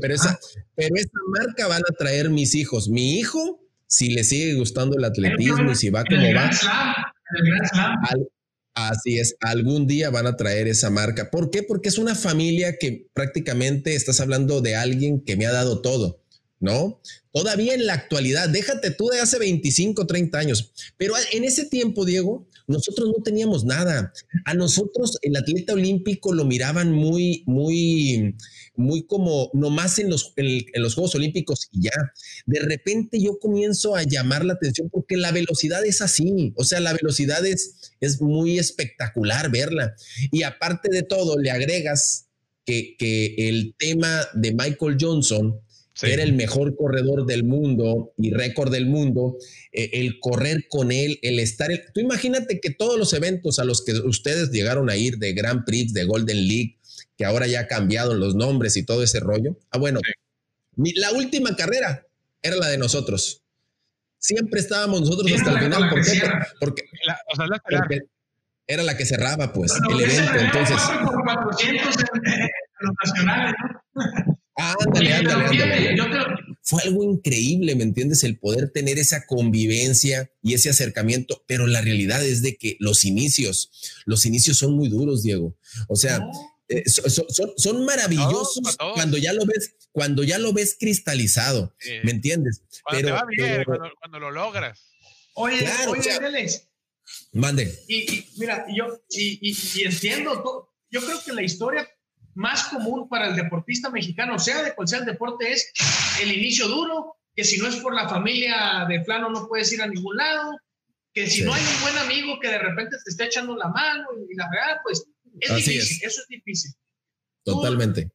[0.00, 0.38] pero esa,
[0.76, 2.88] pero esa marca van a traer mis hijos.
[2.88, 6.50] Mi hijo, si le sigue gustando el atletismo y si va como va,
[8.76, 11.30] Así es, algún día van a traer esa marca.
[11.30, 11.62] ¿Por qué?
[11.62, 16.20] Porque es una familia que prácticamente estás hablando de alguien que me ha dado todo,
[16.60, 17.00] ¿no?
[17.32, 22.04] Todavía en la actualidad, déjate tú de hace 25, 30 años, pero en ese tiempo,
[22.04, 24.12] Diego, nosotros no teníamos nada.
[24.44, 28.34] A nosotros el atleta olímpico lo miraban muy, muy,
[28.74, 32.12] muy como nomás en los, en, los Juegos Olímpicos y ya.
[32.46, 36.52] De repente yo comienzo a llamar la atención porque la velocidad es así.
[36.56, 39.94] O sea, la velocidad es, es muy espectacular verla.
[40.32, 42.26] Y aparte de todo, le agregas
[42.64, 45.60] que, que el tema de Michael Johnson
[46.02, 49.38] era el mejor corredor del mundo y récord del mundo,
[49.72, 51.70] eh, el correr con él, el estar...
[51.94, 55.64] tú imagínate que todos los eventos a los que ustedes llegaron a ir de Grand
[55.64, 56.78] Prix, de Golden League,
[57.16, 59.58] que ahora ya ha cambiado los nombres y todo ese rollo.
[59.70, 60.00] Ah, bueno,
[60.76, 62.06] la última carrera
[62.42, 63.42] era la de nosotros.
[64.18, 65.88] Siempre estábamos nosotros hasta el final.
[65.88, 66.22] ¿Por qué?
[66.60, 66.82] Porque,
[68.66, 70.38] era la que cerraba, pues, el evento.
[70.38, 70.76] Entonces.
[72.80, 73.54] los nacionales,
[73.94, 74.35] ¿no?
[74.56, 75.96] Ándale, ándale,
[76.62, 78.24] Fue algo increíble, ¿me entiendes?
[78.24, 83.04] El poder tener esa convivencia y ese acercamiento, pero la realidad es de que los
[83.04, 83.70] inicios,
[84.06, 85.54] los inicios son muy duros, Diego.
[85.88, 86.26] O sea,
[86.68, 92.62] eh, son, maravillosos cuando ya lo ves, cuando ya lo ves cristalizado, ¿me entiendes?
[92.82, 94.80] Cuando pero, va bien, cuando, lo logras.
[95.34, 96.66] Oye, oye, Alex.
[97.32, 97.78] Mande.
[97.88, 101.86] Y, mira, yo y, y entiendo, yo creo que la historia
[102.36, 105.72] más común para el deportista mexicano, sea de cual sea el deporte, es
[106.22, 109.82] el inicio duro, que si no es por la familia de plano no puedes ir
[109.82, 110.56] a ningún lado,
[111.12, 114.08] que si no hay un buen amigo que de repente te esté echando la mano
[114.30, 115.06] y la verdad, pues
[115.40, 116.72] es difícil, eso es difícil.
[117.42, 118.10] Totalmente.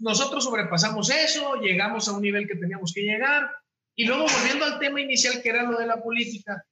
[0.00, 3.50] nosotros sobrepasamos eso, llegamos a un nivel que teníamos que llegar
[3.94, 6.62] y luego volviendo al tema inicial que era lo de la política,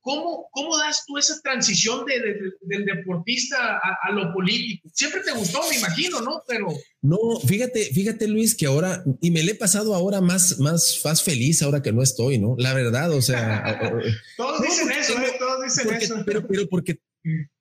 [0.00, 2.20] ¿Cómo, ¿Cómo das tú esa transición de,
[2.62, 4.88] del deportista a, lo político?
[4.94, 6.42] Siempre te gustó, me imagino, ¿no?
[6.46, 6.68] Pero...
[7.02, 11.22] No, fíjate, fíjate Luis, que ahora, y me le he pasado ahora más, más, más
[11.22, 12.54] feliz ahora que no estoy, ¿no?
[12.58, 13.80] La verdad, o sea...
[14.36, 15.32] todos dicen eso, ¿eh?
[15.38, 16.22] Todos dicen eso.
[16.24, 17.00] Pero, pero porque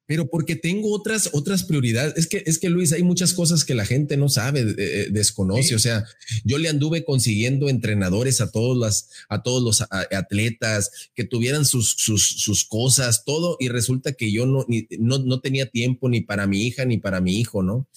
[0.08, 2.14] pero porque tengo otras, otras prioridades.
[2.16, 5.08] Es que, es que Luis, hay muchas cosas que la gente no sabe, eh, eh,
[5.12, 5.76] desconoce.
[5.76, 6.06] O sea,
[6.46, 11.92] yo le anduve consiguiendo entrenadores a todos las, a todos los atletas que tuvieran sus,
[11.98, 14.66] sus, sus cosas, todo, y resulta que yo no,
[14.98, 17.90] no, no tenía tiempo ni para mi hija ni para mi hijo, ¿no?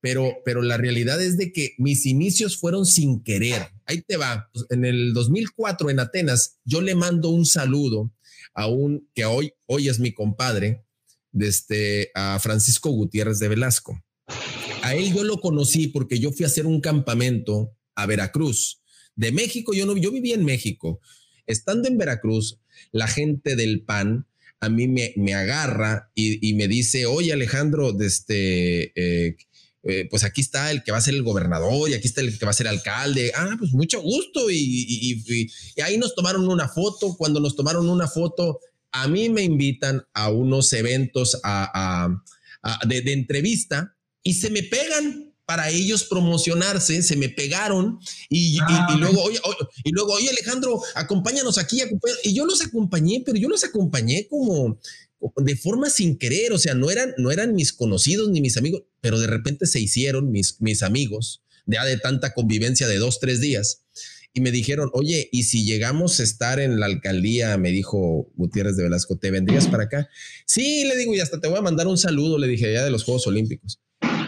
[0.00, 3.68] Pero, pero la realidad es de que mis inicios fueron sin querer.
[3.84, 4.48] Ahí te va.
[4.54, 8.10] Pues, en el 2004 en Atenas, yo le mando un saludo
[8.54, 10.84] a un que hoy, hoy es mi compadre,
[11.32, 14.02] desde a Francisco Gutiérrez de Velasco.
[14.82, 18.80] A él yo lo conocí porque yo fui a hacer un campamento a Veracruz.
[19.16, 21.00] De México, yo no, yo vivía en México.
[21.46, 22.60] Estando en Veracruz,
[22.92, 24.26] la gente del PAN
[24.60, 29.36] a mí me, me agarra y, me dice, oye Alejandro, este, eh,
[29.84, 32.36] eh, pues aquí está el que va a ser el gobernador y aquí está el
[32.36, 33.32] que va a ser alcalde.
[33.36, 34.50] Ah, pues mucho gusto.
[34.50, 35.22] y,
[35.76, 37.16] y ahí nos tomaron una foto.
[37.16, 38.60] Cuando nos tomaron una foto,
[39.02, 41.40] a mí me invitan a unos eventos
[42.86, 49.22] de, entrevista y se me pegan para ellos promocionarse, se me pegaron y, ah, luego,
[49.22, 49.40] oye,
[49.82, 51.80] y luego, oye Alejandro, acompáñanos aquí,
[52.22, 54.78] y yo los acompañé, pero yo los acompañé como
[55.36, 58.82] de forma sin querer, o sea, no eran, no eran mis conocidos ni mis amigos,
[59.00, 63.40] pero de repente se hicieron mis, mis amigos, ya de tanta convivencia de dos, tres
[63.40, 63.84] días
[64.38, 67.58] y me dijeron, oye, ¿y si llegamos a estar en la alcaldía?
[67.58, 70.08] Me dijo Gutiérrez de Velasco, ¿te vendrías para acá?
[70.46, 72.92] Sí, le digo, y hasta te voy a mandar un saludo, le dije, allá de
[72.92, 73.80] los Juegos Olímpicos.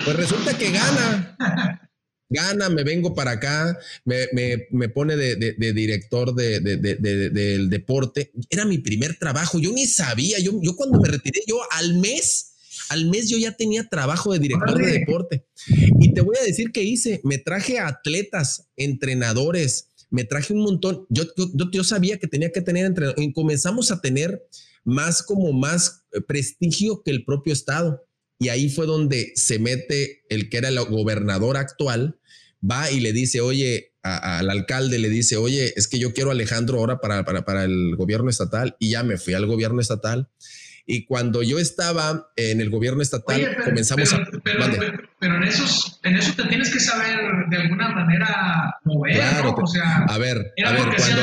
[0.04, 1.88] Pues resulta que gana.
[2.28, 4.26] Gana, me vengo para acá, me,
[4.72, 8.32] me, pone de, de, director de, del deporte.
[8.50, 12.54] Era mi primer trabajo, yo ni sabía, yo, yo cuando me retiré, yo al mes,
[12.88, 15.46] al mes yo ya tenía trabajo de director de deporte.
[16.00, 20.60] Y te voy a decir que hice, me traje a atletas, entrenadores, me traje un
[20.60, 21.06] montón.
[21.08, 21.24] Yo,
[21.72, 24.42] yo, sabía que tenía que tener entre y comenzamos a tener
[24.84, 28.04] más como más eh, prestigio que el propio Estado.
[28.38, 32.18] Y ahí fue donde se mete el que era el gobernador actual,
[32.68, 36.32] va y le dice, oye, al alcalde le dice, oye, es que yo quiero a
[36.32, 38.76] Alejandro ahora para, para, para el gobierno estatal.
[38.78, 40.30] Y ya me fui al gobierno estatal
[40.86, 44.18] y cuando yo estaba en el gobierno estatal, comenzamos a...
[44.42, 44.64] Pero,
[45.18, 49.62] pero, en, esos, en eso te tienes que saber de alguna manera mover, claro, ¿no?
[49.62, 51.22] O sea, a ver, era a ver, cuando,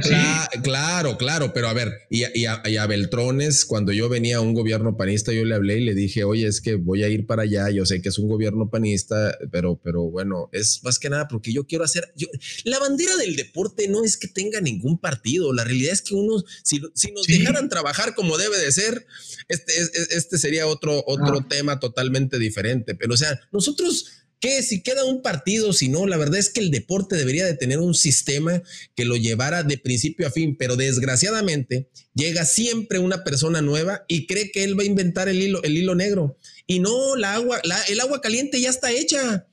[0.62, 4.40] claro, claro, pero a ver, y, y, a, y, a, Beltrones, cuando yo venía a
[4.40, 7.26] un gobierno panista, yo le hablé y le dije, oye, es que voy a ir
[7.26, 11.10] para allá, yo sé que es un gobierno panista, pero, pero bueno, es más que
[11.10, 12.12] nada porque yo quiero hacer...
[12.16, 12.28] Yo,
[12.64, 16.42] la bandera del deporte no es que tenga ningún partido, la realidad es que uno,
[16.62, 19.06] si, si nos dejaran trabajar como debe de ser,
[19.48, 19.72] este,
[20.10, 21.46] este sería otro, otro ah.
[21.48, 22.94] tema totalmente diferente.
[22.94, 24.06] Pero o sea, nosotros,
[24.40, 24.62] ¿qué?
[24.62, 27.78] Si queda un partido, si no, la verdad es que el deporte debería de tener
[27.78, 28.62] un sistema
[28.94, 34.26] que lo llevara de principio a fin, pero desgraciadamente llega siempre una persona nueva y
[34.26, 36.36] cree que él va a inventar el hilo, el hilo negro.
[36.66, 39.46] Y no, la agua, el agua caliente ya está hecha.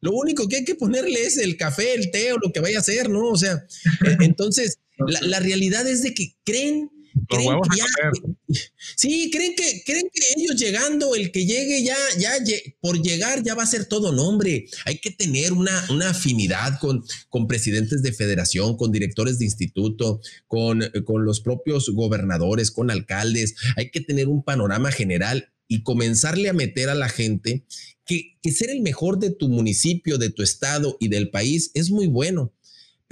[0.00, 2.78] Lo único que hay que ponerle es el café, el té o lo que vaya
[2.78, 3.28] a hacer, ¿no?
[3.28, 3.66] O sea,
[4.04, 6.90] e, entonces, la, la realidad es de que creen
[8.96, 12.32] sí, creen que, creen que ellos llegando, el que llegue ya, ya
[12.80, 14.66] por llegar ya va a ser todo nombre.
[14.84, 20.20] Hay que tener una, una afinidad con, con presidentes de federación, con directores de instituto,
[20.46, 23.54] con, con los propios gobernadores, con alcaldes.
[23.76, 27.64] Hay que tener un panorama general y comenzarle a meter a la gente
[28.04, 31.90] que, que ser el mejor de tu municipio, de tu estado y del país es
[31.90, 32.52] muy bueno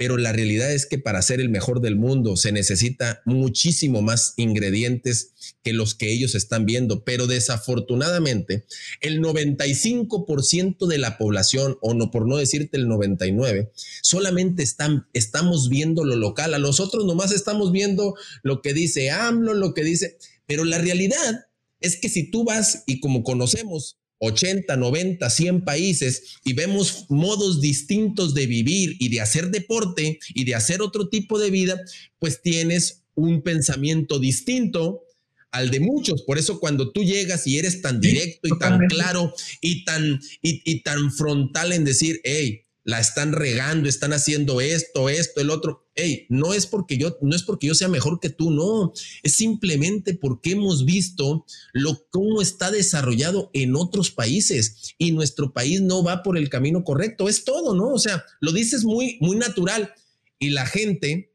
[0.01, 4.33] pero la realidad es que para ser el mejor del mundo se necesita muchísimo más
[4.35, 8.65] ingredientes que los que ellos están viendo, pero desafortunadamente
[9.01, 15.69] el 95% de la población, o no por no decirte el 99, solamente están, estamos
[15.69, 20.17] viendo lo local, a nosotros nomás estamos viendo lo que dice AMLO, lo que dice,
[20.47, 21.45] pero la realidad
[21.79, 27.59] es que si tú vas y como conocemos 80, 90, 100 países y vemos modos
[27.59, 31.81] distintos de vivir y de hacer deporte y de hacer otro tipo de vida,
[32.19, 35.03] pues tienes un pensamiento distinto
[35.49, 36.21] al de muchos.
[36.21, 40.61] Por eso cuando tú llegas y eres tan directo y tan claro y tan, y,
[40.71, 45.87] y tan frontal en decir, hey, la están regando, están haciendo esto, esto, el otro.
[45.95, 49.35] Hey, no es porque yo, no es porque yo sea mejor que tú, no, es
[49.35, 56.03] simplemente porque hemos visto lo cómo está desarrollado en otros países y nuestro país no
[56.03, 57.29] va por el camino correcto.
[57.29, 57.89] Es todo, ¿no?
[57.89, 59.93] O sea, lo dices muy, muy natural
[60.39, 61.33] y la gente,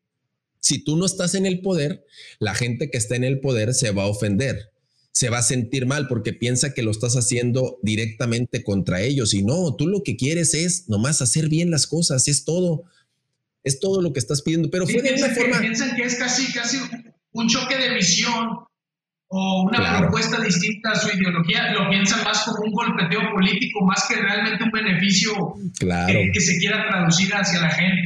[0.58, 2.04] si tú no estás en el poder,
[2.40, 4.72] la gente que está en el poder se va a ofender
[5.16, 9.32] se va a sentir mal porque piensa que lo estás haciendo directamente contra ellos.
[9.32, 12.84] Y no, tú lo que quieres es nomás hacer bien las cosas, es todo.
[13.64, 14.68] Es todo lo que estás pidiendo.
[14.70, 15.58] Pero fue de una forma.
[15.58, 16.76] Piensan que es casi, casi
[17.32, 18.58] un choque de visión
[19.28, 24.06] o una propuesta distinta a su ideología, lo piensan más como un golpeteo político, más
[24.06, 25.32] que realmente un beneficio
[25.80, 28.02] que se quiera traducir hacia la gente.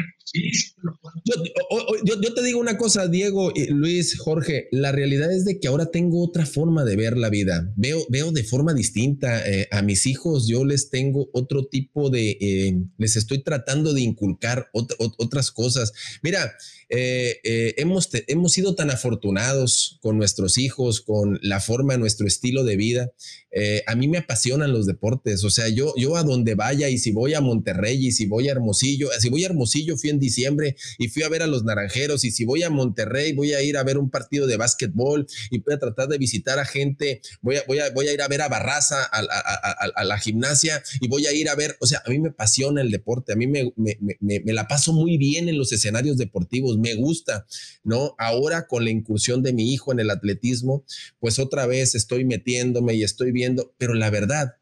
[1.25, 6.23] Yo, te digo una cosa, Diego, Luis, Jorge, la realidad es de que ahora tengo
[6.23, 7.73] otra forma de ver la vida.
[7.77, 12.39] Veo, veo de forma distinta eh, a mis hijos, yo les tengo otro tipo de,
[12.41, 15.93] eh, les estoy tratando de inculcar otras cosas.
[16.23, 16.53] Mira,
[16.93, 22.65] eh, eh, hemos, hemos sido tan afortunados con nuestros hijos, con la forma, nuestro estilo
[22.65, 23.13] de vida.
[23.53, 26.99] Eh, a mí me apasionan los deportes, o sea, yo, yo a donde vaya y
[26.99, 30.19] si voy a Monterrey y si voy a Hermosillo, si voy a Hermosillo fui en
[30.19, 33.63] diciembre y fui a ver a los Naranjeros y si voy a Monterrey voy a
[33.63, 37.23] ir a ver un partido de básquetbol y voy a tratar de visitar a gente,
[37.41, 41.09] voy a, voy a, voy a ir a ver a Barraza, a, la gimnasia y
[41.09, 43.47] voy a ir a ver, o sea, a mí me apasiona el deporte, a mí
[43.47, 47.47] me, me, me, me la paso muy bien en los escenarios deportivos me gusta,
[47.85, 48.15] ¿no?
[48.19, 50.85] Ahora con la incursión de mi hijo en el atletismo,
[51.19, 54.57] pues otra vez estoy metiéndome y estoy viendo, pero la verdad,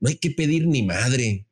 [0.00, 1.46] no hay que pedir ni madre.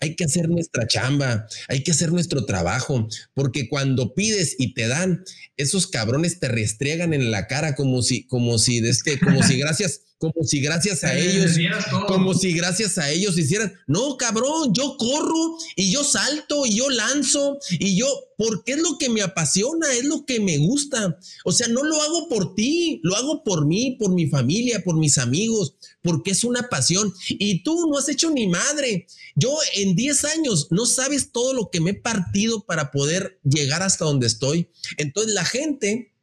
[0.00, 4.88] Hay que hacer nuestra chamba, hay que hacer nuestro trabajo, porque cuando pides y te
[4.88, 5.24] dan,
[5.56, 9.58] esos cabrones te restriegan en la cara como si, como si, de este, como si
[9.58, 11.52] gracias, como si gracias a ellos,
[12.08, 16.88] como si gracias a ellos hicieran, no, cabrón, yo corro y yo salto y yo
[16.88, 18.06] lanzo y yo,
[18.38, 21.18] porque es lo que me apasiona, es lo que me gusta.
[21.44, 24.96] O sea, no lo hago por ti, lo hago por mí, por mi familia, por
[24.96, 27.12] mis amigos, porque es una pasión.
[27.28, 29.06] Y tú no has hecho ni madre.
[29.34, 33.82] Yo en 10 años no sabes todo lo que me he partido para poder llegar
[33.82, 34.70] hasta donde estoy.
[34.96, 36.14] Entonces la gente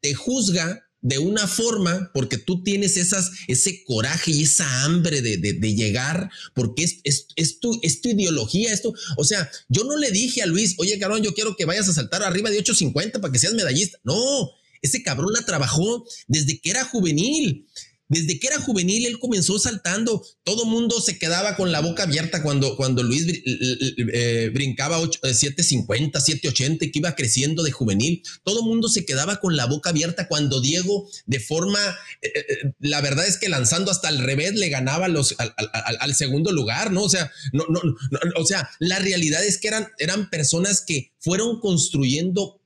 [0.00, 5.36] te juzga de una forma, porque tú tienes esas, ese coraje y esa hambre de,
[5.36, 9.96] de, llegar, porque es, es, es, tu, es tu ideología, esto, o sea, yo no
[9.96, 13.20] le dije a Luis, oye, cabrón, yo quiero que vayas a saltar arriba de 850
[13.20, 13.98] para que seas medallista.
[14.04, 17.66] No, ese cabrón la trabajó desde que era juvenil.
[18.12, 20.22] Desde que era juvenil, él comenzó saltando.
[20.44, 26.86] Todo mundo se quedaba con la boca abierta cuando, cuando Luis eh, brincaba 750, 780,
[26.90, 28.22] que iba creciendo de juvenil.
[28.44, 31.80] Todo mundo se quedaba con la boca abierta cuando Diego, de forma,
[32.20, 36.52] eh, eh, la verdad es que lanzando hasta al revés, le ganaba los, al, segundo
[36.52, 37.04] lugar, ¿no?
[37.04, 41.12] O sea, no, no, no, o sea, la realidad es que eran, eran personas que
[41.18, 42.60] fueron construyendo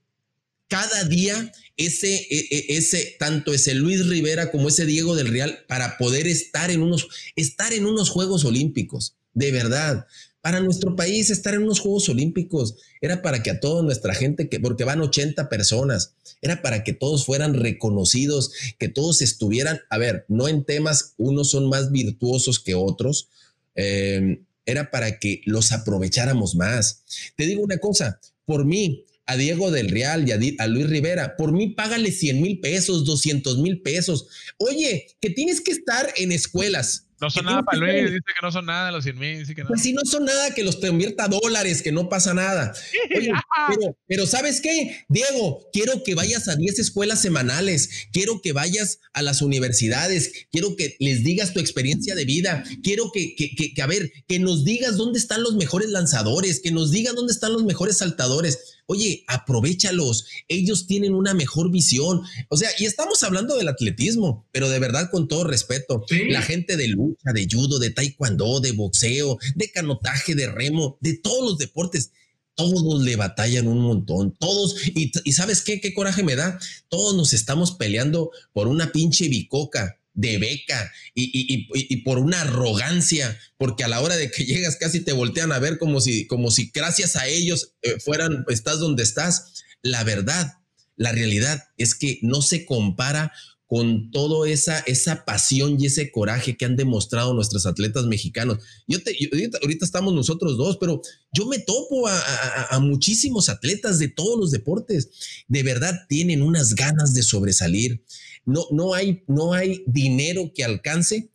[0.69, 5.65] cada día ese, e, e, ese, tanto ese Luis Rivera como ese Diego del Real
[5.69, 10.07] para poder estar en unos, estar en unos Juegos Olímpicos, de verdad.
[10.41, 14.49] Para nuestro país estar en unos Juegos Olímpicos era para que a toda nuestra gente,
[14.49, 19.99] que, porque van 80 personas, era para que todos fueran reconocidos, que todos estuvieran, a
[19.99, 23.29] ver, no en temas, unos son más virtuosos que otros,
[23.75, 27.03] eh, era para que los aprovecháramos más.
[27.37, 31.37] Te digo una cosa, por mí, a Diego del Real y a, Luis Rivera.
[31.37, 34.29] Por mí, págale 100 mil pesos, 200 mil pesos.
[34.59, 37.03] Oye, que tienes que estar en escuelas.
[37.19, 39.47] No son nada para Luis, dice que no son nada los 100 mil.
[39.67, 42.75] Pues si no son nada, que los te invierta dólares, que no pasa nada.
[43.17, 43.33] Oye,
[43.69, 45.07] pero, pero, ¿sabes qué?
[45.09, 50.77] Diego, quiero que vayas a 10 escuelas semanales, quiero que vayas a las universidades, quiero
[50.77, 54.39] que les digas tu experiencia de vida, quiero que, que, que, que a ver, que
[54.39, 58.76] nos digas dónde están los mejores lanzadores, que nos digas dónde están los mejores saltadores
[58.87, 60.27] Oye, aprovechalos.
[60.49, 62.23] Ellos tienen una mejor visión.
[62.49, 66.05] O sea, y estamos hablando del atletismo, pero de verdad con todo respeto.
[66.29, 71.19] La gente de lucha, de judo, de taekwondo, de boxeo, de canotaje, de remo, de
[71.19, 72.13] todos los deportes
[72.57, 75.79] todos le batallan un montón, todos, y, ¿sabes qué?
[75.79, 76.59] ¿Qué coraje me da?
[76.89, 83.85] Todos nos estamos peleando por una pinche bicoca de beca y, por una arrogancia, porque
[83.85, 86.73] a la hora de que llegas casi te voltean a ver como si, como si
[86.75, 89.63] gracias a ellos eh, fueran, estás donde estás.
[89.83, 90.55] La verdad,
[90.97, 93.33] la realidad es que no se compara
[93.67, 98.59] con toda esa, esa pasión y ese coraje que han demostrado nuestros atletas mexicanos.
[98.87, 99.17] Yo, te,
[99.61, 101.03] ahorita, estamos nosotros dos, pero
[101.33, 105.11] yo me topo a, muchísimos atletas de todos los deportes.
[105.49, 108.05] De verdad tienen unas ganas de sobresalir.
[108.45, 111.31] No, no, hay, no hay dinero que alcance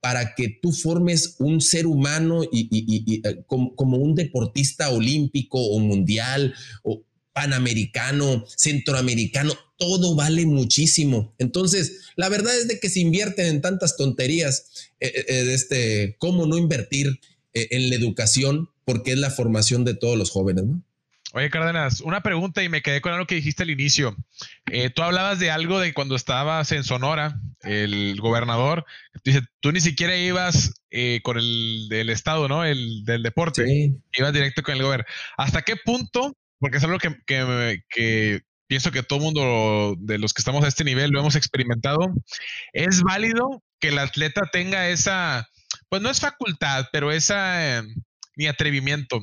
[0.00, 5.78] para que tú formes un ser humano y, eh, como, como, un deportista olímpico o
[5.78, 11.34] mundial o panamericano, centroamericano, todo vale muchísimo.
[11.38, 16.16] Entonces, la verdad es de que se invierten en tantas tonterías, eh, eh, eh, este,
[16.18, 17.20] cómo no invertir
[17.58, 20.82] en la educación, porque es la formación de todos los jóvenes, ¿no?
[21.32, 24.14] Oye, Cárdenas, una pregunta y me quedé con algo que dijiste al inicio.
[24.94, 28.84] tú hablabas de algo de cuando estabas en Sonora, el gobernador,
[29.24, 30.74] dice, tú ni siquiera ibas
[31.22, 32.62] con el del Estado, ¿no?
[32.64, 33.64] El del deporte,
[34.12, 35.06] ibas directo con el gobierno.
[35.38, 40.40] ¿Hasta qué punto porque es algo que, que, pienso que todo mundo de los que
[40.40, 41.98] estamos a este nivel lo hemos experimentado.
[42.72, 45.48] Es válido que el atleta tenga esa,
[45.88, 47.94] pues no es facultad, pero esa, em,
[48.36, 49.20] ni atrevimiento,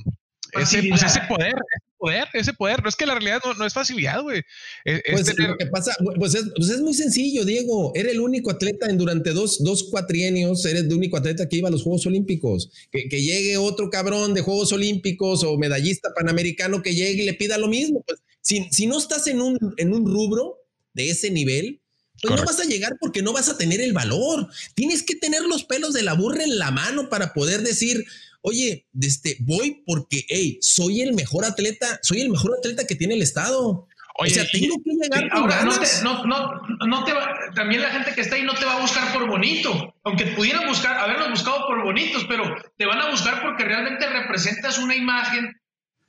[0.53, 1.55] ese, pues ese poder,
[1.97, 2.83] poder, ese poder.
[2.83, 4.41] No es que la realidad no, es facilidad, güey.
[4.85, 7.91] E, pues lo que pasa, pues es, pues es, muy sencillo, Diego.
[7.95, 11.69] Era el único atleta en durante dos, dos cuatrienios, eres el único atleta que iba
[11.69, 12.69] a los Juegos Olímpicos.
[12.91, 17.33] Que, que, llegue otro cabrón de Juegos Olímpicos o medallista panamericano que llegue y le
[17.33, 18.03] pida lo mismo.
[18.05, 20.59] Pues si, si no estás en un, en un rubro
[20.93, 21.79] de ese nivel,
[22.21, 24.47] pues no vas a llegar porque no vas a tener el valor.
[24.75, 28.05] Tienes que tener los pelos de la burra en la mano para poder decir,
[28.41, 33.15] oye, este, voy porque, hey, soy el mejor atleta, soy el mejor atleta que tiene
[33.15, 33.87] el Estado.
[34.17, 35.63] o sea, tengo que llegar ahora,
[36.03, 38.81] No, no, no, te va, también la gente que está ahí no te va a
[38.81, 42.43] buscar por bonito, aunque pudieran buscar, haberlos buscado por bonitos, pero
[42.77, 45.55] te van a buscar porque realmente representas una imagen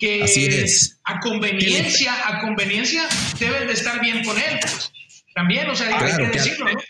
[0.05, 1.01] que es.
[1.05, 4.59] a conveniencia, a conveniencia deben de estar bien con él.
[4.61, 4.93] Pues.
[5.35, 6.81] También, o sea, hay que decirlo, ¿no?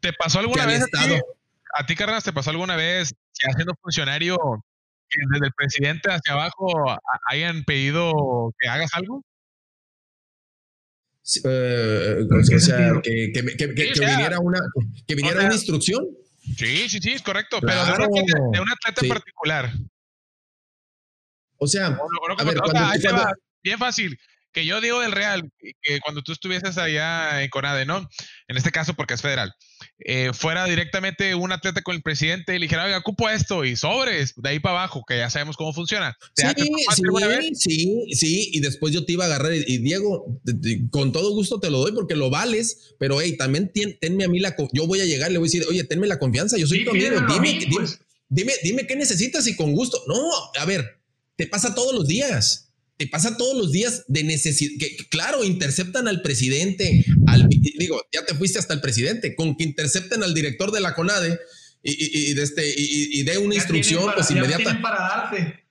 [0.00, 1.14] ¿Te pasó alguna vez a ti,
[1.74, 4.36] a ti, Carnas, te pasó alguna vez que haciendo funcionario
[5.30, 6.66] desde el presidente hacia abajo
[7.30, 9.22] hayan pedido que hagas algo?
[11.44, 13.32] Eh, o sea, que,
[13.98, 14.60] viniera una,
[15.06, 16.04] que viniera una instrucción.
[16.56, 17.58] Sí, sí, sí, es correcto.
[17.60, 19.72] pero de un atleta, en particular.
[21.58, 21.98] O sea,
[23.62, 24.18] bien fácil
[24.54, 25.42] que yo digo del Real,
[25.82, 28.08] que cuando tú estuvieses allá en Conade, ¿no?
[28.46, 29.52] En este caso porque es federal,
[29.98, 33.74] eh, fuera directamente un atleta con el presidente y le dijera, oiga, ocupo esto y
[33.74, 36.16] sobres, de ahí para abajo, que ya sabemos cómo funciona.
[36.36, 36.46] Sí,
[36.94, 40.40] sí, sí, sí, y después yo te iba a agarrar y, Diego,
[40.90, 44.38] con todo gusto te lo doy porque lo vales, pero hey, también tenme a mí
[44.38, 46.84] la, yo voy a llegar, le voy a decir, oye, tenme la confianza, yo soy
[46.84, 47.98] tu amigo, dime, pues.
[48.28, 50.00] dime, dime qué necesitas y con gusto.
[50.06, 50.14] No,
[50.60, 51.03] a ver,
[51.36, 52.64] te pasa todos los días
[52.96, 58.24] te pasa todos los días de necesidad, que claro, interceptan al presidente, al, digo, ya
[58.24, 61.40] te fuiste hasta el presidente, con que intercepten al director de la CONADE
[61.82, 64.80] y, de este, y, de una instrucción, pues inmediata.
[64.80, 65.64] para darte.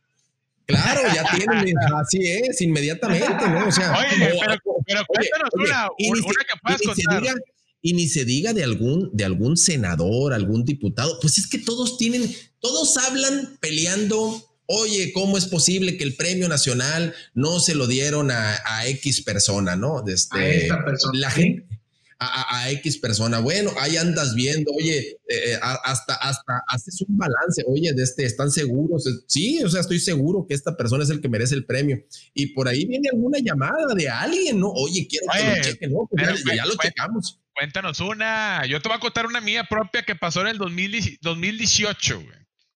[0.65, 3.67] Claro, ya tienen, así es, inmediatamente, ¿no?
[3.67, 4.39] O sea, oye,
[4.85, 7.35] pero, cuéntanos una, que puedas contar.
[7.81, 11.97] y ni se diga de algún, de algún senador, algún diputado, pues es que todos
[11.97, 17.87] tienen, todos hablan peleando oye, ¿cómo es posible que el premio nacional no se lo
[17.87, 20.05] dieron a, X persona, ¿no?
[20.07, 21.19] Este, a esta persona.
[21.19, 21.73] La gente,
[22.19, 23.39] a, X persona.
[23.39, 28.25] Bueno, ahí andas viendo, oye, eh, eh, hasta, hasta haces un balance, oye, de este,
[28.25, 29.03] ¿están seguros?
[29.27, 32.03] Sí, o sea, estoy seguro que esta persona es el que merece el premio.
[32.33, 34.69] Y por ahí viene alguna llamada de alguien, ¿no?
[34.69, 36.07] Oye, quiero que lo chequen, ¿no?
[36.09, 37.39] Pues ya, lo checamos.
[37.53, 38.65] Cuéntanos una.
[38.65, 42.27] Yo te voy a contar una mía propia que pasó en el 2018, güey.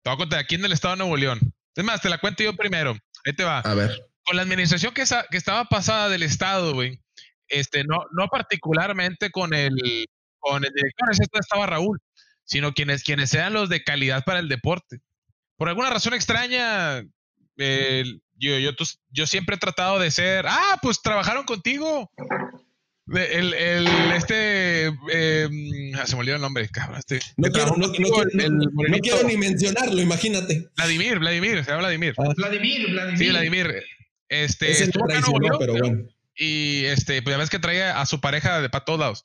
[0.03, 1.55] Te voy a contar aquí en el estado de Nuevo León.
[1.77, 2.97] Es más, te la cuento yo primero.
[3.25, 3.61] Ahí te va.
[3.61, 3.95] A ver.
[4.25, 7.01] Con la administración que, que estaba pasada del Estado, güey,
[7.49, 9.75] este, no, no particularmente con el,
[10.39, 12.01] con el director, ese estaba Raúl,
[12.45, 14.99] sino quienes, quienes sean los de calidad para el deporte.
[15.57, 17.03] Por alguna razón extraña,
[17.59, 18.71] yo, yo,
[19.11, 22.11] yo siempre he tratado de ser, ah, pues trabajaron contigo.
[23.09, 25.49] El, el, este, eh,
[26.05, 26.99] se me olvidó el nombre, cabrón.
[26.99, 30.69] Este, no, quiero, no, no, quiero, ni mencionarlo, imagínate.
[30.77, 32.15] Vladimir, Vladimir, se llama Vladimir.
[32.19, 32.33] Ah.
[32.37, 33.19] Vladimir, Vladimir.
[33.19, 33.85] Sí, Vladimir.
[34.29, 36.09] Este, traicionó, pero bueno.
[36.35, 39.25] Y este, pues ya ves que traía a su pareja de para todos lados.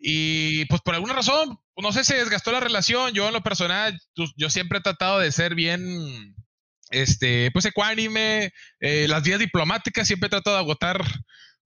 [0.00, 3.12] Y pues por alguna razón, no sé, se desgastó la relación.
[3.14, 4.00] Yo en lo personal,
[4.36, 6.36] yo siempre he tratado de ser bien,
[6.90, 11.02] este, pues ecuánime, eh, las vías diplomáticas, siempre trato de agotar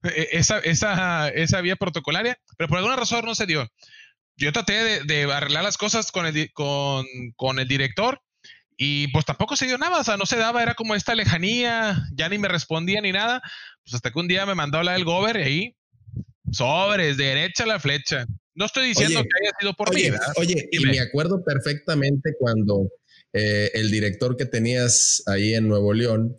[0.03, 3.67] esa, esa, esa vía protocolaria, pero por alguna razón no se dio.
[4.35, 8.21] Yo traté de, arreglar las cosas con el, con, con el director
[8.77, 12.03] y pues tampoco se dio nada, o sea, no se daba, era como esta lejanía,
[12.13, 13.41] ya ni me respondía ni nada,
[13.83, 15.75] pues hasta que un día me mandó a la del gober y ahí,
[16.51, 18.25] sobres, derecha la flecha.
[18.55, 20.17] No estoy diciendo que haya sido por oye, mí.
[20.37, 22.89] Oye, y me acuerdo perfectamente cuando
[23.33, 26.37] eh, el director que tenías ahí en Nuevo León,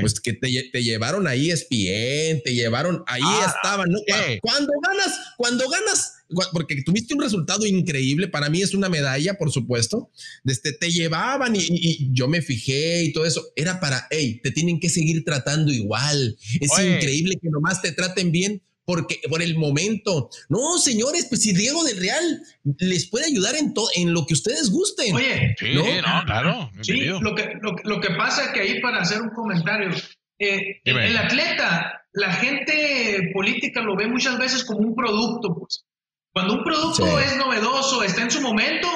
[0.00, 3.98] pues que te, llevaron ahí ESPN, te llevaron, ahí ah, estaban, ¿no?
[4.40, 6.12] Cuando ganas, cuando ganas,
[6.52, 10.10] porque tuviste un resultado increíble, para mí es una medalla, por supuesto,
[10.44, 14.80] desde te llevaban y, yo me fijé y todo eso, era para, hey, te tienen
[14.80, 20.30] que seguir tratando igual, es increíble que nomás te traten bien porque por el momento.
[20.48, 22.40] No, señores, pues si Diego del Real
[22.78, 25.14] les puede ayudar en, todo en lo que ustedes gusten.
[25.14, 25.84] Oye, sí, ¿no?
[26.24, 26.70] claro.
[26.80, 29.90] Sí, lo que, lo, que pasa es que ahí para hacer un comentario,
[30.38, 35.84] eh, el, atleta, la gente política lo ve muchas veces como un producto, pues.
[36.32, 38.88] Cuando un producto es novedoso, está en su momento,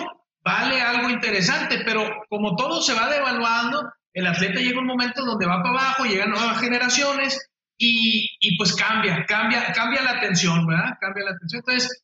[0.44, 5.46] vale algo interesante, pero como todo se va devaluando, el atleta llega un momento donde
[5.46, 7.49] va para abajo, llegan nuevas generaciones
[7.82, 10.90] y, pues cambia, cambia, cambia la atención, ¿verdad?
[11.00, 11.62] Cambia la atención.
[11.66, 12.02] Entonces,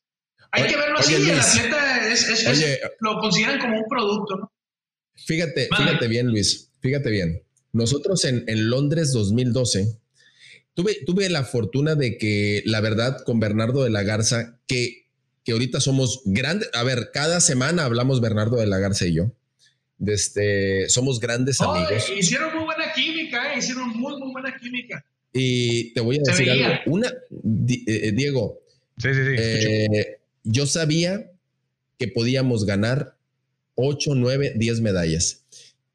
[0.51, 4.51] hay que verlo así, el atleta es, lo consideran como un producto, ¿no?
[5.15, 7.43] Fíjate, fíjate bien, Luis, fíjate bien.
[7.73, 9.99] Nosotros en, en Londres 2012
[10.73, 15.05] tuve, tuve la fortuna de que, la verdad, con Bernardo de la Garza, que,
[15.43, 19.31] que ahorita somos grandes, a ver, cada semana hablamos Bernardo de la Garza y yo.
[20.05, 22.11] Este, somos grandes amigos.
[22.15, 23.59] Hicieron muy buena química, ¿eh?
[23.59, 25.03] hicieron muy, muy buena química.
[25.33, 26.67] Y te voy a decir algo.
[26.87, 28.61] Una, eh, eh, Diego,
[29.03, 31.31] eh, yo sabía
[31.97, 33.17] que podíamos ganar
[33.75, 35.43] 8, 9, 10 medallas.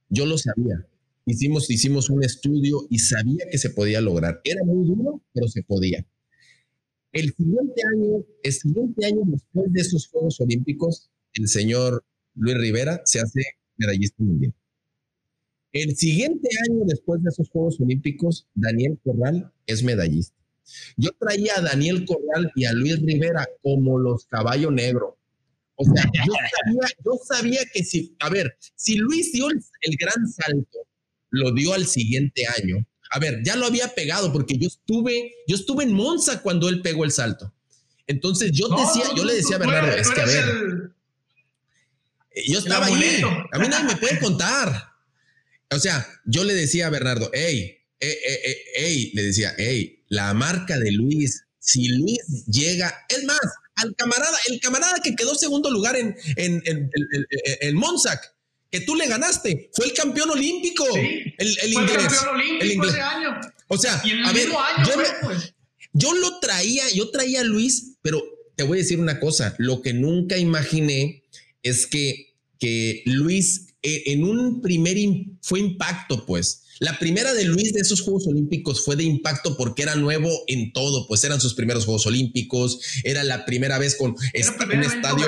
[0.09, 0.87] Yo lo sabía.
[1.27, 4.41] Hicimos, hicimos un estudio y sabía que se podía lograr.
[4.45, 6.05] Era muy duro, pero se podía.
[7.13, 12.05] El siguiente año, el siguiente año después de esos Juegos Olímpicos, el señor
[12.35, 13.43] Luis Rivera se hace
[13.77, 14.55] medallista mundial.
[15.73, 20.37] El siguiente año después de esos Juegos Olímpicos, Daniel Corral es medallista.
[20.97, 25.15] Yo traía a Daniel Corral y a Luis Rivera como los caballos negros.
[25.77, 26.05] O sea,
[27.05, 30.87] yo sabía, que si, a ver, si Luis dio el, gran salto,
[31.31, 32.87] lo dio al siguiente año.
[33.11, 36.83] A ver, ya lo había pegado porque yo estuve, yo estuve en Monza cuando él
[36.83, 37.53] pegó el salto.
[38.07, 40.93] Entonces yo decía, yo le decía a Bernardo, es que a ver,
[42.47, 44.92] yo estaba ahí, a mí nadie me puede contar.
[45.75, 50.35] O sea, yo le decía a Bernardo, hey, hey, hey, hey, le decía, hey, la
[50.35, 53.41] marca de Luis, si Luis llega, es más,
[53.77, 56.91] al camarada, el camarada que quedó segundo lugar en, en, en,
[57.61, 58.21] en, Monsac,
[58.71, 61.97] que tú le ganaste, fue el campeón olímpico, el, el fue inglés.
[61.97, 63.41] El campeón olímpico ese año.
[63.69, 64.93] O sea, a ver, yo,
[65.23, 65.55] pues.
[65.93, 68.23] yo lo traía, yo traía a Luis, pero
[68.57, 71.25] te voy a decir una cosa, lo que nunca imaginé
[71.63, 74.97] es que, que Luis eh, en un primer
[75.41, 76.63] fue impacto, pues.
[76.79, 80.73] La primera de Luis de esos Juegos Olímpicos fue de impacto porque era nuevo en
[80.73, 85.27] todo, pues eran sus primeros Juegos Olímpicos, era la primera vez con un estadio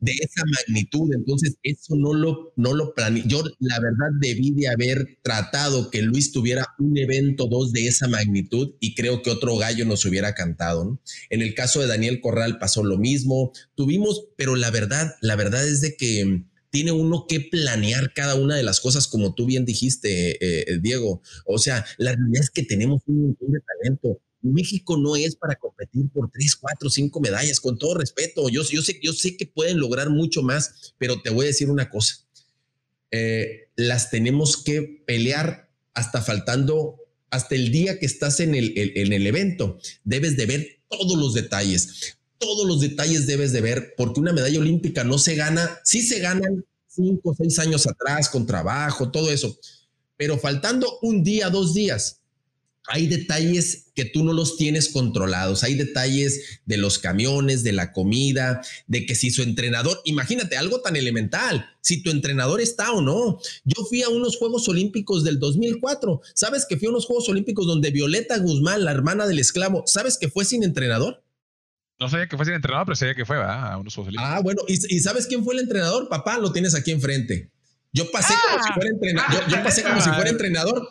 [0.00, 3.24] de esa magnitud, entonces eso no lo, no lo planeé.
[3.26, 8.06] Yo la verdad debí de haber tratado que Luis tuviera un evento dos de esa
[8.06, 11.00] magnitud y creo que otro gallo nos hubiera cantado.
[11.30, 15.66] En el caso de Daniel Corral pasó lo mismo, tuvimos, pero la verdad, la verdad
[15.66, 19.64] es de que tiene uno que planear cada una de las cosas, como tú bien
[19.64, 21.22] dijiste, eh, eh, Diego.
[21.46, 24.20] O sea, la realidad es que tenemos un montón de talento.
[24.40, 28.48] México no es para competir por tres, cuatro, cinco medallas, con todo respeto.
[28.48, 32.26] Yo, sé, que pueden lograr mucho más, pero te voy a decir una cosa.
[33.10, 36.96] Eh, las tenemos que pelear hasta faltando,
[37.30, 39.78] hasta el día que estás en el, en el evento.
[40.04, 44.60] Debes de ver todos los detalles todos los detalles debes de ver, porque una medalla
[44.60, 49.56] olímpica no se gana, sí se ganan cinco seis años atrás con trabajo, todo eso,
[50.16, 52.20] pero faltando un día, dos días,
[52.90, 57.92] hay detalles que tú no los tienes controlados, hay detalles de los camiones, de la
[57.92, 63.02] comida, de que si su entrenador, imagínate algo tan elemental, si tu entrenador está o
[63.02, 63.38] no.
[63.64, 67.66] Yo fui a unos Juegos Olímpicos del 2004, ¿sabes que fui a unos Juegos Olímpicos
[67.66, 71.22] donde Violeta Guzmán, la hermana del esclavo, ¿sabes que fue sin entrenador?
[72.00, 73.72] No sabía que fue sin entrenador, pero sabía que fue, ¿verdad?
[73.72, 76.08] A unos Juegos Ah, bueno, ¿Y, sabes quién fue el entrenador?
[76.08, 77.50] Papá, lo tienes aquí enfrente.
[77.92, 79.48] Yo pasé como si fuera entrenador.
[79.48, 80.88] Yo, pasé como si fuera entrenador.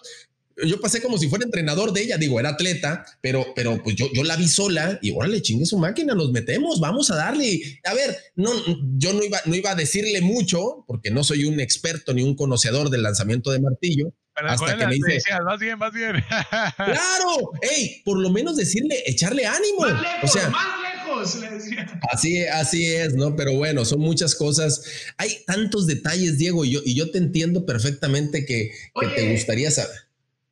[0.65, 4.09] yo pasé como si fuera entrenador de ella, digo, era atleta, pero, pero pues yo,
[4.13, 7.79] yo la vi sola y órale, chingue su máquina, nos metemos, vamos a darle.
[7.85, 8.51] A ver, no,
[8.97, 12.35] yo no iba, no iba a decirle mucho porque no soy un experto ni un
[12.35, 14.11] conocedor del lanzamiento de martillo.
[14.33, 16.15] hasta que me dice, más bien, más bien.
[16.75, 19.81] claro, hey, por lo menos decirle, echarle ánimo.
[19.81, 20.86] Más lejos, o sea, más
[21.19, 21.99] lejos, le decía.
[22.11, 23.35] Así, así es, ¿no?
[23.35, 24.83] Pero bueno, son muchas cosas.
[25.17, 29.71] Hay tantos detalles, Diego, y yo, y yo te entiendo perfectamente que, que te gustaría
[29.71, 29.97] saber.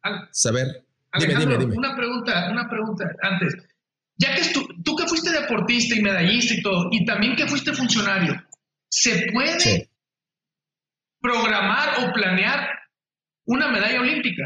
[0.02, 0.84] Al- saber.
[1.20, 1.78] Dime, dime, dime.
[1.78, 3.54] una pregunta, una pregunta antes.
[4.18, 7.74] Ya que tú, tú que fuiste deportista y medallista y todo, y también que fuiste
[7.74, 8.34] funcionario,
[8.90, 9.90] ¿se puede Sí.
[11.22, 12.68] programar o planear
[13.46, 14.44] una medalla olímpica?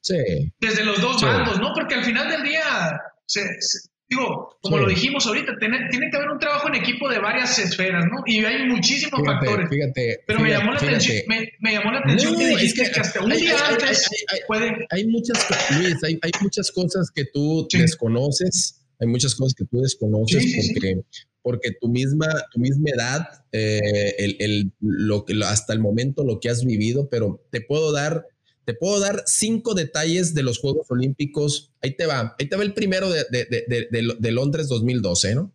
[0.00, 0.16] Sí,
[0.58, 1.26] Desde los dos Sí.
[1.26, 1.72] bandos, ¿no?
[1.74, 4.82] Porque al final del día, se- se- digo, como Sí.
[4.84, 8.22] lo dijimos ahorita, tiene, tiene que haber un trabajo en equipo de varias esferas, ¿no?
[8.26, 9.68] Y hay muchísimos fíjate, factores.
[9.70, 10.20] fíjate.
[10.26, 12.90] Pero me llamó la atención, me, me llamó la atención No, que es dijiste que
[12.92, 16.18] que, hasta un hay- día hay- antes hay- hay- pueden Hay muchas cosas, Luis, hay,
[16.42, 17.78] muchas cosas que tú Sí.
[17.78, 21.00] desconoces, hay muchas cosas que tú desconoces Sí, porque,
[21.42, 26.24] porque tu misma, tu misma edad, eh, el, el- lo que lo- hasta el momento
[26.24, 28.24] lo que has vivido, pero te puedo dar,
[28.64, 31.72] te puedo dar cinco detalles de los Juegos Olímpicos.
[31.80, 35.52] Ahí te va, ahí te va el primero de, de, de, Londres 2012, ¿no?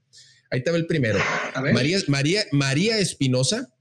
[0.51, 1.20] Ahí te va el primero.
[1.74, 3.74] María, María, María Espinosa,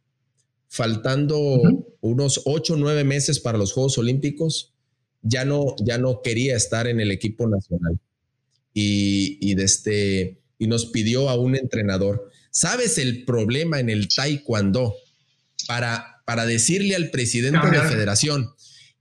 [0.68, 1.60] faltando
[2.00, 4.72] unos ocho o nueve meses para los Juegos Olímpicos,
[5.22, 7.98] ya no, ya no quería estar en el equipo nacional.
[8.72, 12.30] Y, y, de este, y nos pidió a un entrenador.
[12.50, 14.94] ¿Sabes el problema en el taekwondo?
[15.66, 18.50] Para, para decirle al presidente de federación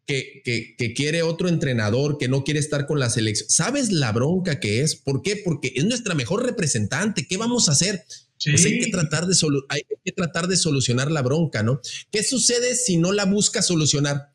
[0.05, 3.49] que, que, que quiere otro entrenador, que no quiere estar con la selección.
[3.49, 4.95] ¿Sabes la bronca que es?
[4.95, 5.41] ¿Por qué?
[5.43, 7.25] Porque es nuestra mejor representante.
[7.27, 8.03] ¿Qué vamos a hacer?
[8.37, 8.51] Sí.
[8.51, 11.79] Pues hay que tratar de solu- hay que tratar de solucionar la bronca, ¿no?
[12.11, 14.29] ¿Qué sucede si no la busca solucionar?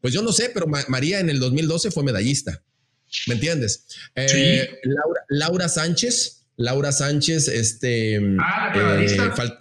[0.00, 2.62] Pues yo no sé, pero Ma- María en el 2012 fue medallista.
[3.26, 3.86] ¿Me entiendes?
[4.14, 9.58] Eh, Laura, Laura Sánchez, Laura Sánchez, este, Ah, la eh, fal-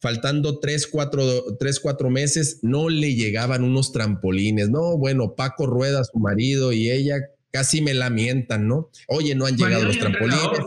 [0.00, 4.70] faltando tres cuatro, tres, cuatro meses, no le llegaban unos trampolines.
[4.70, 7.16] No, bueno, Paco Rueda, su marido y ella
[7.50, 8.90] casi me lamentan, ¿no?
[9.08, 10.60] Oye, no han llegado Marido los trampolines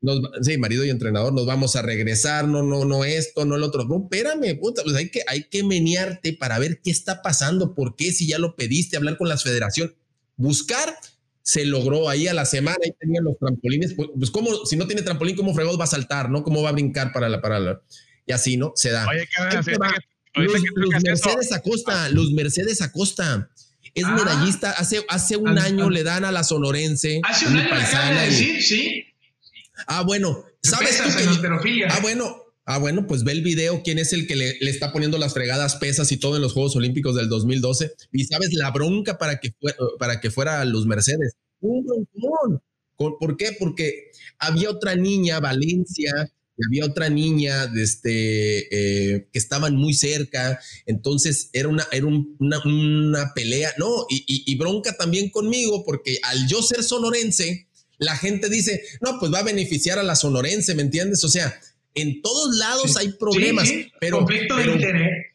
[0.00, 3.62] nos, sí, marido y entrenador, nos vamos a regresar, no, no, no esto, no el
[3.62, 3.84] otro.
[3.84, 7.96] No, espérame, puta, pues hay que, hay que menearte para ver qué está pasando, por
[7.96, 9.94] qué, si ya lo pediste, hablar con las federaciones,
[10.36, 10.94] buscar,
[11.42, 14.86] se logró ahí a la semana, ahí tenían los trampolines, pues, pues cómo, si no
[14.86, 16.42] tiene trampolín, ¿cómo fregados va a saltar, no?
[16.44, 17.82] ¿Cómo va a brincar para la, para la,
[18.30, 18.72] y así, ¿no?
[18.76, 19.06] Se da.
[19.08, 19.26] Oye,
[20.46, 23.50] Luz, Luz eso, Mercedes Acosta, Luz Mercedes Acosta.
[23.94, 24.12] Es Ah.
[24.14, 25.90] medallista, hace, hace un Ah, año ah.
[25.90, 27.20] le dan a la sonorense.
[27.24, 29.04] Hace un año paisana, de decir, sí.
[29.88, 31.04] Ah, bueno, ¿sabes tú
[31.62, 31.84] que.
[31.88, 32.36] Ah, bueno.
[32.66, 35.34] Ah, bueno, pues ve el video, quién es el que le, le está poniendo las
[35.34, 37.92] fregadas pesas y todo en los Juegos Olímpicos del 2012.
[38.12, 41.34] Y sabes la bronca para que fuera, para que fuera Luz Mercedes.
[41.60, 42.62] Un broncón.
[42.94, 43.56] ¿Con- ¿Por qué?
[43.58, 46.12] Porque había otra niña, Valencia,
[46.66, 50.58] había otra niña de este, eh, que estaban muy cerca.
[50.86, 53.72] Entonces era una, era un- una, una pelea.
[53.78, 57.66] No, y, y- y bronca también conmigo, porque al yo ser sonorense,
[57.98, 61.22] la gente dice, no, pues va a beneficiar a la sonorense, ¿me entiendes?
[61.24, 61.58] O sea,
[61.94, 62.96] en todos lados Sí.
[62.98, 65.26] hay problemas, Sí, pero, conflicto pero, de interés.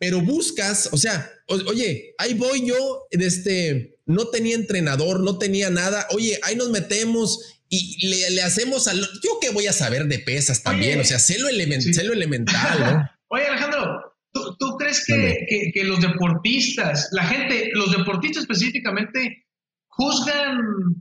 [0.00, 5.70] Pero buscas, o sea, o- oye, ahí voy yo, este, no tenía entrenador, no tenía
[5.70, 7.40] nada, oye, ahí nos metemos
[7.70, 11.04] y le, le hacemos al, yo que voy a saber de pesas también, Oye, o
[11.04, 11.92] sea, sé lo, elemen- sí.
[11.94, 13.10] sé lo elemental, ¿no?
[13.28, 19.44] Oye, Alejandro, ¿tú, tú crees que, que- que los deportistas, la gente, los deportistas específicamente,
[19.88, 20.56] juzgan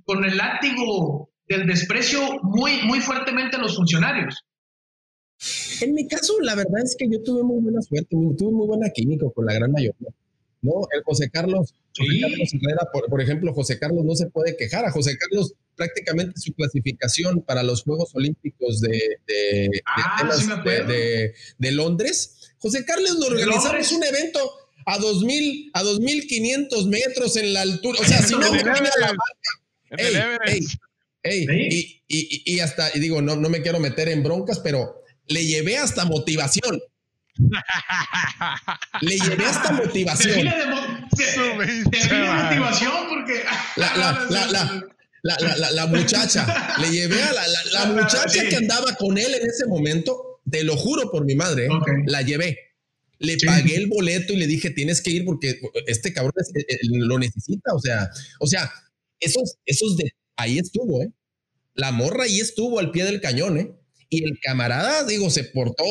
[0.05, 4.36] con el látigo del desprecio muy, muy fuertemente a los funcionarios?
[5.82, 8.07] En mi caso, la verdad es que yo tuve muy buena suerte,
[8.38, 10.09] tuve muy buena química con la gran mayoría.
[10.63, 10.88] ¿no?
[10.91, 12.22] El José Carlos, José Sí.
[12.22, 14.84] Carlos Herrera, por, por ejemplo, José Carlos no se puede quejar.
[14.86, 18.89] A José Carlos prácticamente su clasificación para los Juegos Olímpicos de,
[19.28, 20.88] de, de Ah, Atenas, sí me acuerdo.
[20.89, 22.51] de, de- de Londres.
[22.57, 23.91] José Carlos lo ¿De organizamos Londres?
[23.93, 24.51] un evento
[24.86, 27.99] a 2000 a 2500 metros en la altura.
[28.01, 30.65] O sea, si no termina la marca, Ey.
[31.23, 32.03] Ey, Sí.
[32.07, 35.45] y, y- y hasta, y digo, no, no me quiero meter en broncas, pero le
[35.45, 36.82] llevé hasta motivación.
[39.01, 40.36] Le llevé hasta motivación.
[40.36, 42.59] Define de, mo- define pinche madre.
[42.59, 43.43] motivación porque...
[43.75, 43.97] La,
[44.30, 44.84] la, la,
[45.24, 48.49] la, la, la, muchacha, le llevé a la, la, la muchacha Sí.
[48.49, 51.70] que andaba con él en ese momento, te lo juro por mi madre, ¿eh?
[52.05, 52.57] La llevé.
[53.20, 53.45] Le Sí.
[53.45, 56.78] pagué el boleto y le dije, tienes que ir porque este cabrón es- eh, eh,
[56.91, 57.74] lo necesita.
[57.74, 58.09] O sea,
[58.39, 58.72] o sea,
[59.20, 61.09] esos, esos de ahí estuvo, ¿eh?
[61.74, 63.72] La morra ahí estuvo al pie del cañón, ¿eh?
[64.09, 65.84] Y el camarada, digo, se portó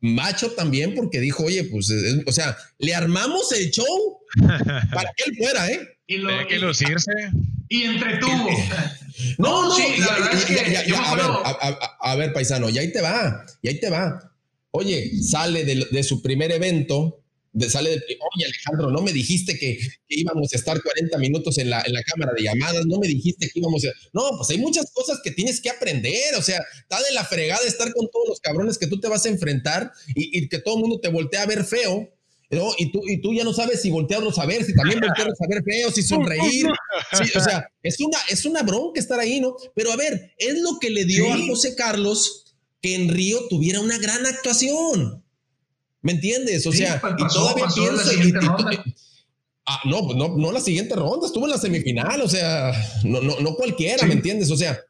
[0.00, 1.90] macho también porque dijo, oye, pues,
[2.26, 4.18] o sea, le armamos el show
[4.94, 5.80] para que él fuera, ¿eh?
[6.10, 7.12] Y lo, que lucirse.
[7.68, 8.50] Y entretuvo.
[9.38, 10.58] no, no, sí, la verdad es que
[10.92, 11.26] a, ver,
[12.00, 14.32] a, ver, paisano, y ahí te va, y ahí te va.
[14.72, 17.20] Oye, sale de, de su primer evento,
[17.68, 21.82] sale de, oye Alejandro, no me dijiste que, íbamos a estar 40 minutos en la,
[21.86, 23.88] en la cámara de llamadas, no me dijiste que íbamos a...
[24.12, 27.64] No, pues hay muchas cosas que tienes que aprender, o sea, está de la fregada
[27.66, 30.80] estar con todos los cabrones que tú te vas a enfrentar y, que todo el
[30.80, 32.08] mundo te voltea a ver feo.
[32.50, 32.72] ¿No?
[32.78, 35.46] Y, tú, y tú ya no sabes si voltearlos a ver, si también voltearlos a
[35.48, 36.66] ver feo, si sonreír.
[37.36, 39.56] o sea, es una, es una bronca estar ahí, ¿no?
[39.74, 43.80] Pero a ver, es lo que le dio a José Carlos que en Río tuviera
[43.80, 45.22] una gran actuación.
[46.02, 46.66] ¿Me entiendes?
[46.66, 48.10] O sea, y todavía pienso.
[49.66, 52.72] ah, no, no, no la siguiente ronda, estuvo en la semifinal, o sea,
[53.04, 54.50] no, no, no cualquiera, ¿me entiendes?
[54.50, 54.80] O sea,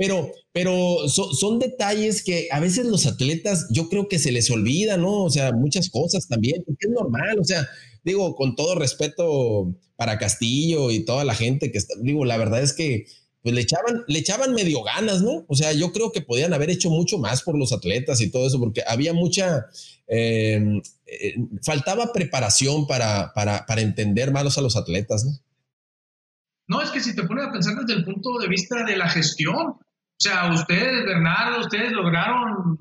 [0.00, 4.96] pero, pero son detalles que a veces los atletas, yo creo que se les olvida,
[4.96, 5.24] ¿no?
[5.24, 7.68] O sea, muchas cosas también, porque es normal, o sea,
[8.02, 12.62] digo, con todo respeto para Castillo y toda la gente que está, digo, la verdad
[12.62, 13.08] es que
[13.42, 15.44] pues le echaban, le echaban medio ganas, ¿no?
[15.48, 18.46] O sea, yo creo que podían haber hecho mucho más por los atletas y todo
[18.46, 19.66] eso, porque había mucha,
[20.06, 25.32] em, eh, faltaba preparación para, para, para, entender malos a los atletas, ¿no?
[26.68, 29.10] No, es que si te pones a pensar desde el punto de vista de la
[29.10, 29.74] gestión,
[30.20, 32.76] o sea, ustedes, Bernardo, ustedes lograron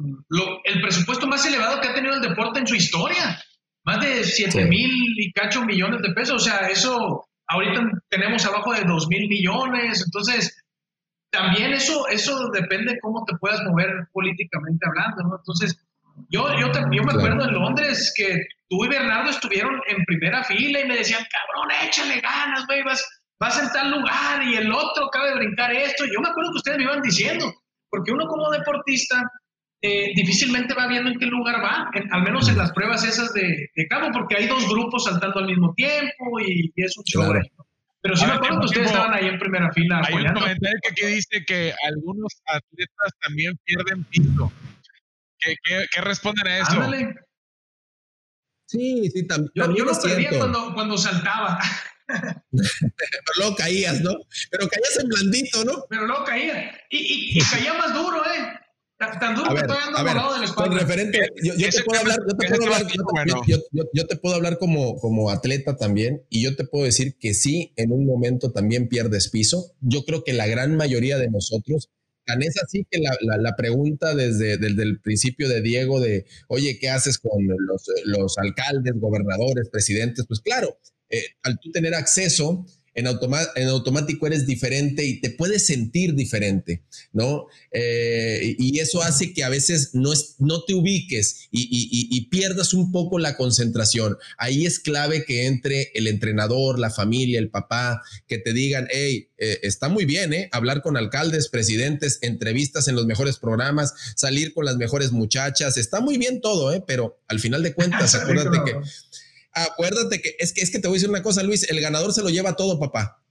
[0.65, 3.41] el presupuesto más elevado que ha tenido el deporte en su historia,
[3.85, 8.73] más de 7 mil y cacho millones de pesos, o sea, eso ahorita tenemos abajo
[8.73, 10.61] de 2 mil millones, entonces
[11.31, 15.37] también eso, eso depende de cómo te puedas mover políticamente hablando, ¿no?
[15.37, 15.81] Entonces,
[16.29, 18.35] yo, yo, yo me acuerdo en Londres que
[18.67, 23.18] tú y Bernardo estuvieron en primera fila y me decían, cabrón, échale ganas, güey, vas,
[23.39, 26.05] vas en tal lugar y el otro acaba de brincar esto.
[26.05, 27.53] Yo me acuerdo que ustedes me iban diciendo,
[27.89, 29.23] porque uno como deportista
[29.81, 33.69] eh, difícilmente va viendo en qué lugar va, al menos en las pruebas esas de,
[33.73, 37.33] de, cabo, porque hay dos grupos saltando al mismo tiempo y, es un show.
[38.01, 40.01] Pero sí me acuerdo que ustedes estaban ahí en primera fila.
[40.05, 44.51] Hay un comentario que aquí dice que algunos atletas también pierden piso.
[45.37, 46.71] ¿Qué, qué, responden a eso?
[46.71, 47.15] Ándale.
[48.65, 49.51] Sí, sí, también.
[49.55, 51.59] Yo, yo lo perdía cuando, cuando saltaba.
[52.51, 54.15] Pero luego caías, ¿no?
[54.49, 55.85] Pero caías en blandito, ¿no?
[55.89, 56.71] Pero luego caía.
[56.89, 58.59] Y, y, y caía más duro, ¿eh?
[58.99, 62.65] Tan duro que estoy andando del Con referente, yo, te puedo hablar, yo te puedo
[62.65, 63.41] hablar,
[63.93, 67.71] yo, te puedo hablar como, como atleta también, y yo te puedo decir que sí,
[67.77, 69.71] en un momento también pierdes piso.
[69.79, 71.89] Yo creo que la gran mayoría de nosotros,
[72.25, 76.77] tan es así que la, la, pregunta desde, desde, el principio de Diego de, oye,
[76.77, 80.25] ¿qué haces con los, los alcaldes, gobernadores, presidentes?
[80.27, 80.77] Pues claro,
[81.09, 82.65] eh, al tú tener acceso
[82.99, 83.07] en,
[83.55, 86.83] en automático eres diferente y te puedes sentir diferente,
[87.13, 87.47] ¿no?
[87.71, 92.91] Eh, y eso hace que a veces no, es, no te ubiques y, pierdas un
[92.91, 94.17] poco la concentración.
[94.37, 99.29] Ahí es clave que entre el entrenador, la familia, el papá, que te digan, hey,
[99.37, 100.49] eh, está muy bien, ¿eh?
[100.51, 106.01] Hablar con alcaldes, presidentes, entrevistas en los mejores programas, salir con las mejores muchachas, está
[106.01, 106.83] muy bien todo, ¿eh?
[106.85, 108.77] Pero al final de cuentas, acuérdate que
[109.63, 112.13] acuérdate que es, que es que te voy a decir una cosa, Luis, el ganador
[112.13, 113.21] se lo lleva todo, papá.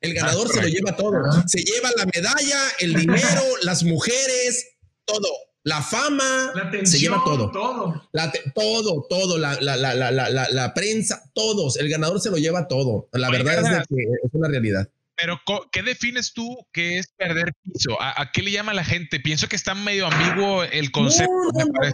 [0.00, 1.12] El ganador se lo lleva todo.
[1.46, 4.68] Se lleva la medalla, el dinero, las mujeres,
[5.04, 5.28] todo.
[5.62, 6.54] La fama,
[6.84, 7.50] se lleva todo.
[7.50, 9.36] Todo, la todo, todo.
[9.36, 11.76] La, la, la, la, prensa, todos.
[11.76, 13.08] El ganador se lo lleva todo.
[13.12, 14.88] La verdad es que es una realidad.
[15.20, 15.40] Pero,
[15.70, 17.96] ¿qué defines tú que es perder piso?
[18.00, 19.20] ¿A, qué le llama la gente?
[19.20, 21.32] Pienso que está medio ambiguo el concepto.
[21.52, 21.92] No, no, no,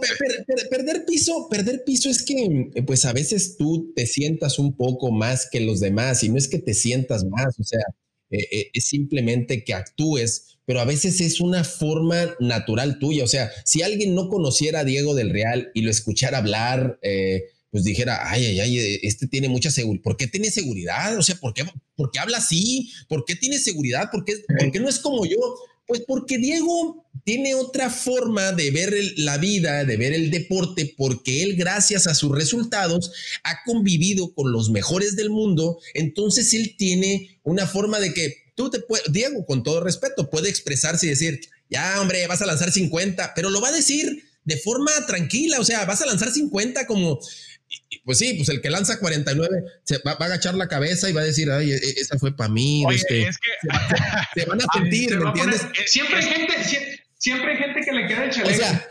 [0.69, 5.49] perder piso, perder piso es que, pues a veces tú te sientas un poco más
[5.49, 7.81] que los demás y no es que te sientas más, o sea,
[8.29, 13.23] eh, eh, es simplemente que actúes, pero a veces es una forma natural tuya.
[13.23, 17.43] O sea, si alguien no conociera a Diego del Real y lo escuchara hablar, eh,
[17.77, 20.01] pues dijera, ay, ay, ay, este tiene mucha seguridad.
[20.01, 21.15] ¿Por qué tiene seguridad?
[21.15, 21.63] O sea, ¿por qué,
[21.95, 22.89] por qué habla así?
[23.07, 24.09] ¿Por qué tiene seguridad?
[24.11, 24.33] ¿Por qué,
[24.79, 25.37] no es como yo?
[25.85, 31.43] Pues porque Diego tiene otra forma de ver la vida, de ver el deporte, porque
[31.43, 33.11] él, gracias a sus resultados,
[33.43, 35.77] ha convivido con los mejores del mundo.
[35.93, 40.49] Entonces él tiene una forma de que tú te puedes, Diego, con todo respeto, puede
[40.49, 44.57] expresarse y decir, ya, hombre, vas a lanzar 50, pero lo va a decir de
[44.57, 47.19] forma tranquila, o sea, vas a lanzar 50 como,
[48.03, 51.21] pues sí, pues el que lanza 49 se va, a agachar la cabeza y va
[51.21, 52.85] a decir, ay, e, esa fue para mí.
[52.93, 53.29] Este,
[54.35, 55.61] se, van a sentir, ¿me entiendes?
[55.85, 56.53] siempre hay gente,
[57.17, 58.55] siempre, hay gente que le queda el chaleco.
[58.55, 58.89] O sea,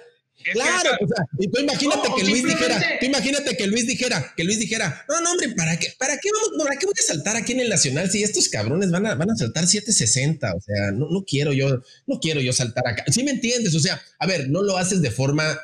[0.52, 4.44] claro, o sea, y tú imagínate que Luis dijera, tú imagínate que Luis dijera, que
[4.44, 7.36] Luis dijera, no, no, hombre, ¿para qué, para qué vamos, para qué voy a saltar
[7.36, 10.54] aquí en el Nacional si estos cabrones van a, van a saltar 760?
[10.54, 13.04] O sea, no, no quiero yo, no quiero yo saltar acá.
[13.12, 13.74] ¿Sí me entiendes?
[13.74, 15.58] O sea, a ver, no lo haces de forma,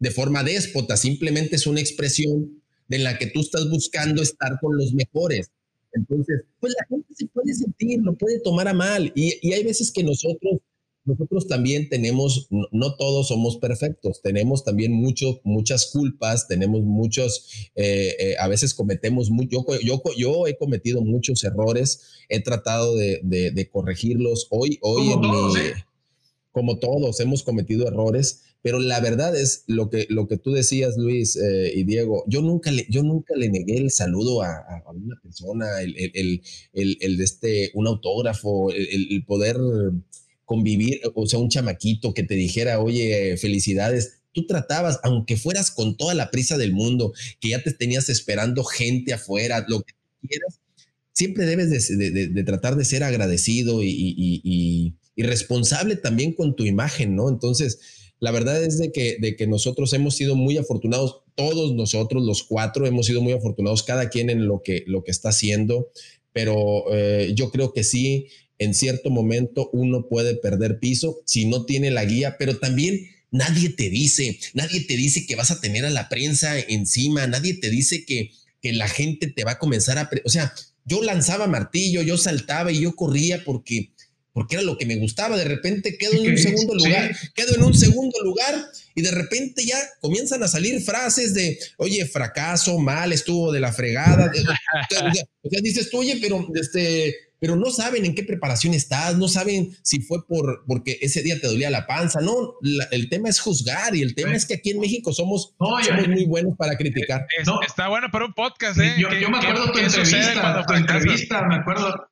[0.00, 2.61] de forma déspota, simplemente es una expresión
[2.92, 5.50] de la que tú estás buscando estar con los mejores.
[5.94, 9.10] Entonces, pues la gente se puede sentir, lo puede tomar a mal.
[9.14, 10.60] Y, y hay veces que nosotros
[11.04, 18.14] nosotros también tenemos, no, todos somos perfectos, tenemos también mucho, muchas culpas, tenemos muchos, eh,
[18.20, 24.46] eh, a veces cometemos, mucho, yo, yo, he cometido muchos errores, he tratado de, corregirlos
[24.50, 25.74] hoy, hoy como todos, ¿eh?
[26.52, 30.96] como todos hemos cometido errores, pero la verdad es lo que, lo que tú decías,
[30.96, 35.80] Luis y Diego, yo nunca le, yo nunca le negué el saludo a, una persona,
[35.80, 36.42] el, el,
[36.72, 39.56] el, este, un autógrafo, el, poder
[40.44, 45.96] convivir, o sea, un chamaquito que te dijera, oye, felicidades, tú tratabas, aunque fueras con
[45.96, 49.94] toda la prisa del mundo, que ya te tenías esperando gente afuera, lo que
[50.26, 50.60] quieras,
[51.12, 57.28] siempre debes de, tratar de ser agradecido y, responsable también con tu imagen, ¿no?
[57.28, 57.78] Entonces,
[58.22, 62.44] la verdad es de que, de que nosotros hemos sido muy afortunados, todos nosotros, los
[62.44, 65.90] cuatro, hemos sido muy afortunados, cada quien en lo que, lo que está haciendo,
[66.32, 71.64] pero eh, yo creo que sí, en cierto momento uno puede perder piso si no
[71.64, 75.84] tiene la guía, pero también nadie te dice, nadie te dice que vas a tener
[75.84, 79.98] a la prensa encima, nadie te dice que, que la gente te va a comenzar
[79.98, 80.08] a...
[80.24, 80.54] O sea,
[80.84, 83.90] yo lanzaba martillo, yo saltaba y yo corría porque,
[84.32, 85.36] porque era lo que me gustaba.
[85.36, 88.54] De repente quedo en un segundo lugar, quedo en un segundo lugar
[88.94, 93.72] y de repente ya comienzan a salir frases de, oye, fracaso, mal, estuvo de la
[93.72, 94.30] fregada.
[95.42, 99.26] o sea, dices tú, oye, pero este pero no saben en qué preparación estás, no
[99.26, 102.54] saben si fue por porque ese día te dolía la panza, no,
[102.92, 106.56] el tema es juzgar y el tema es que aquí en México somos, muy buenos
[106.56, 107.26] para criticar.
[107.66, 108.94] está bueno para un podcast, ¿eh?
[108.96, 112.11] Yo, me acuerdo tu entrevista, tu entrevista, me acuerdo.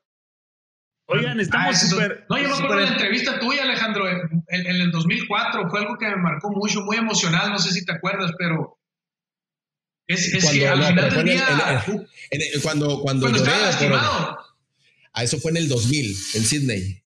[1.12, 2.24] Oigan, estamos ah, súper...
[2.30, 6.06] no, yo me acuerdo de la entrevista tuya, Alejandro, en, el 2004, fue algo que
[6.06, 8.78] me marcó mucho, muy emocional, no sé si te acuerdas, pero...
[10.06, 11.84] Es, es que al final del día...
[12.62, 14.38] cuando, cuando, cuando estaba lastimado.
[15.12, 17.02] Ah, eso fue en el 2000, en Sydney.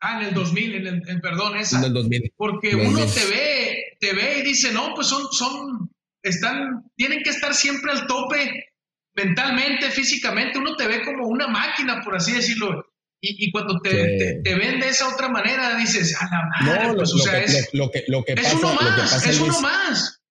[0.00, 1.78] Ah, en el 2000, en el, perdón, esa.
[1.78, 2.32] En el 2000.
[2.36, 5.90] Porque uno te ve, te ve y dice, no, pues son, son,
[6.22, 8.72] están, tienen que estar siempre al tope
[9.14, 10.58] mentalmente, físicamente.
[10.58, 12.89] Uno te ve como una máquina, por así decirlo.
[13.22, 17.12] Y, cuando te, te, ven de esa otra manera, dices, a la madre, no, pues,
[17.12, 20.22] o sea, es, lo, que, lo que es uno más, es uno más.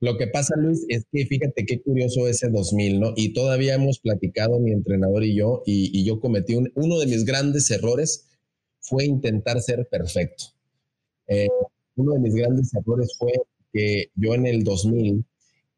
[0.00, 3.12] Lo que pasa, Luis, es que fíjate qué curioso ese 2000, ¿no?
[3.16, 7.70] Y todavía hemos platicado mi entrenador y yo, y, yo cometí uno de mis grandes
[7.70, 8.28] errores
[8.80, 10.44] fue intentar ser perfecto.
[11.26, 11.48] Eh,
[11.96, 13.32] uno de mis grandes errores fue
[13.72, 15.24] que yo en el 2000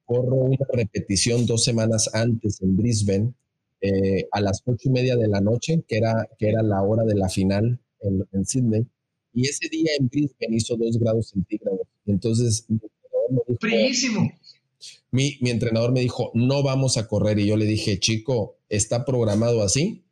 [0.05, 3.35] corro una repetición dos semanas antes en Brisbane
[3.83, 7.05] eh, a las ocho y media de la noche, que era, que era la hora
[7.05, 8.87] de la final en, en Sydney.
[9.35, 11.81] Y ese día en Brisbane hizo dos grados centígrados.
[12.07, 12.67] Entonces
[15.11, 17.39] mi, mi, entrenador me dijo, no vamos a correr.
[17.39, 20.05] Y yo le dije, chico, está programado así.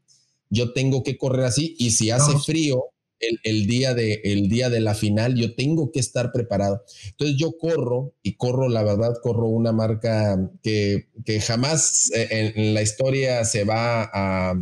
[0.48, 1.76] Yo tengo que correr así.
[1.78, 2.86] Y si hace frío
[3.20, 6.84] el, día de, el día de la final, yo tengo que estar preparado.
[7.10, 12.74] Entonces yo corro y corro, la verdad, corro una marca que, que jamás eh, en,
[12.74, 14.54] la historia se va a,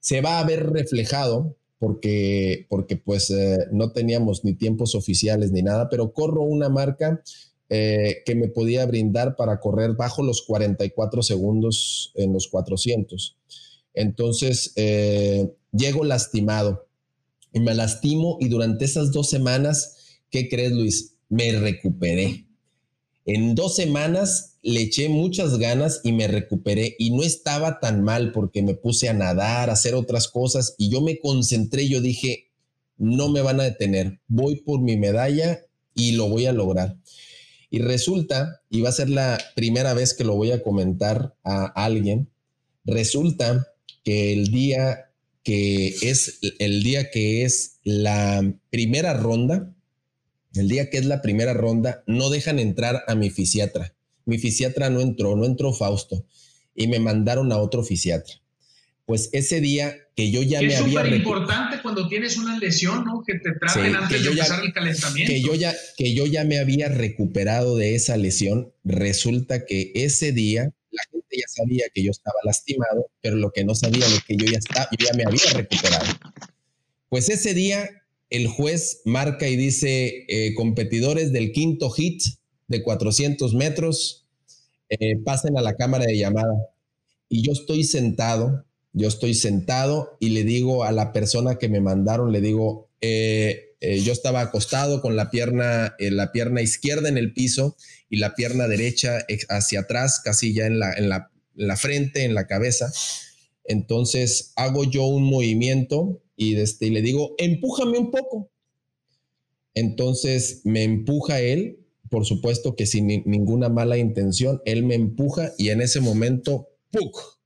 [0.00, 5.62] se va a ver reflejado porque, porque pues eh, no teníamos ni tiempos oficiales ni
[5.62, 7.22] nada, pero corro una marca
[7.70, 13.38] eh, que me podía brindar para correr bajo los 44 segundos en los 400.
[13.94, 16.83] Entonces, llego lastimado
[17.54, 21.14] y me lastimo y durante esas dos semanas, ¿qué crees, Luis?
[21.28, 22.46] Me recuperé.
[23.24, 28.32] En dos semanas le eché muchas ganas y me recuperé y no estaba tan mal
[28.32, 32.50] porque me puse a nadar, a hacer otras cosas y yo me concentré, yo dije,
[32.98, 36.98] no me van a detener, voy por mi medalla y lo voy a lograr.
[37.70, 41.66] Y resulta, y va a ser la primera vez que lo voy a comentar a
[41.66, 42.28] alguien,
[42.84, 43.68] resulta
[44.02, 45.03] que el día
[45.44, 49.72] que es el día que es la primera ronda,
[50.54, 53.94] el día que es la primera ronda, no dejan entrar a mi fisiatra.
[54.24, 56.24] Mi fisiatra no entró, no entró Fausto
[56.74, 58.40] y me mandaron a otro fisiatra
[59.06, 61.00] pues ese día que yo ya me había...
[61.00, 63.22] Es súper importante cuando tienes una lesión, ¿no?
[63.26, 65.32] Que te traten antes de empezar el calentamiento.
[65.32, 70.32] Que yo, ya, que yo ya me había recuperado de esa lesión, resulta que ese
[70.32, 70.72] día
[71.34, 74.36] la gente ya sabía que yo estaba lastimado, pero lo que no sabía es que
[74.36, 76.06] yo ya, estaba, yo ya me había recuperado.
[77.08, 77.88] Pues ese día
[78.30, 82.22] el juez marca y dice, eh, competidores del quinto hit
[82.66, 84.26] de 400 metros,
[84.88, 86.54] eh, pasen a la cámara de llamada.
[87.28, 91.80] Y yo estoy sentado, yo estoy sentado y le digo a la persona que me
[91.80, 97.34] mandaron, le digo, eh, yo estaba acostado con la pierna, la pierna izquierda en el
[97.34, 97.76] piso
[98.14, 102.34] y la pierna derecha hacia atrás, casi ya en la, en la, la frente, en
[102.34, 102.92] la cabeza.
[103.64, 108.52] Entonces hago yo un movimiento y, este, le digo, empújame un poco.
[109.74, 115.70] Entonces me empuja él, por supuesto que sin ninguna mala intención, él me empuja y
[115.70, 117.40] en ese momento, ¡puc!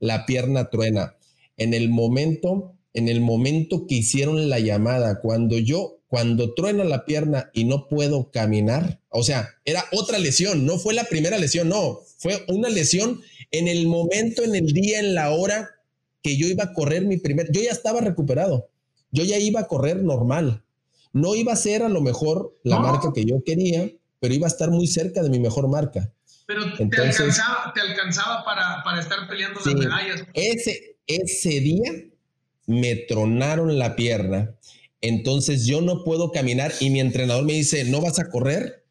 [0.00, 1.16] La pierna truena.
[1.56, 7.06] En el momento, en el momento que hicieron la llamada, cuando yo, cuando truena la
[7.06, 11.70] pierna y no puedo caminar, o sea, era otra lesión, no fue la primera lesión,
[11.70, 15.70] no, fue una lesión en el momento, en el día, en la hora
[16.22, 18.68] que yo iba a correr mi primer, yo ya estaba recuperado,
[19.10, 20.62] yo ya iba a correr normal,
[21.14, 23.90] no iba a ser a lo mejor la marca que yo quería,
[24.20, 26.12] pero iba a estar muy cerca de mi mejor marca.
[26.44, 30.24] Pero te, alcanzaba, te alcanzaba para, para, estar peleando las medallas.
[30.34, 31.90] Ese, ese día
[32.66, 34.54] me tronaron la pierna,
[35.02, 38.82] entonces yo no puedo caminar y mi entrenador me dice, no vas a correr,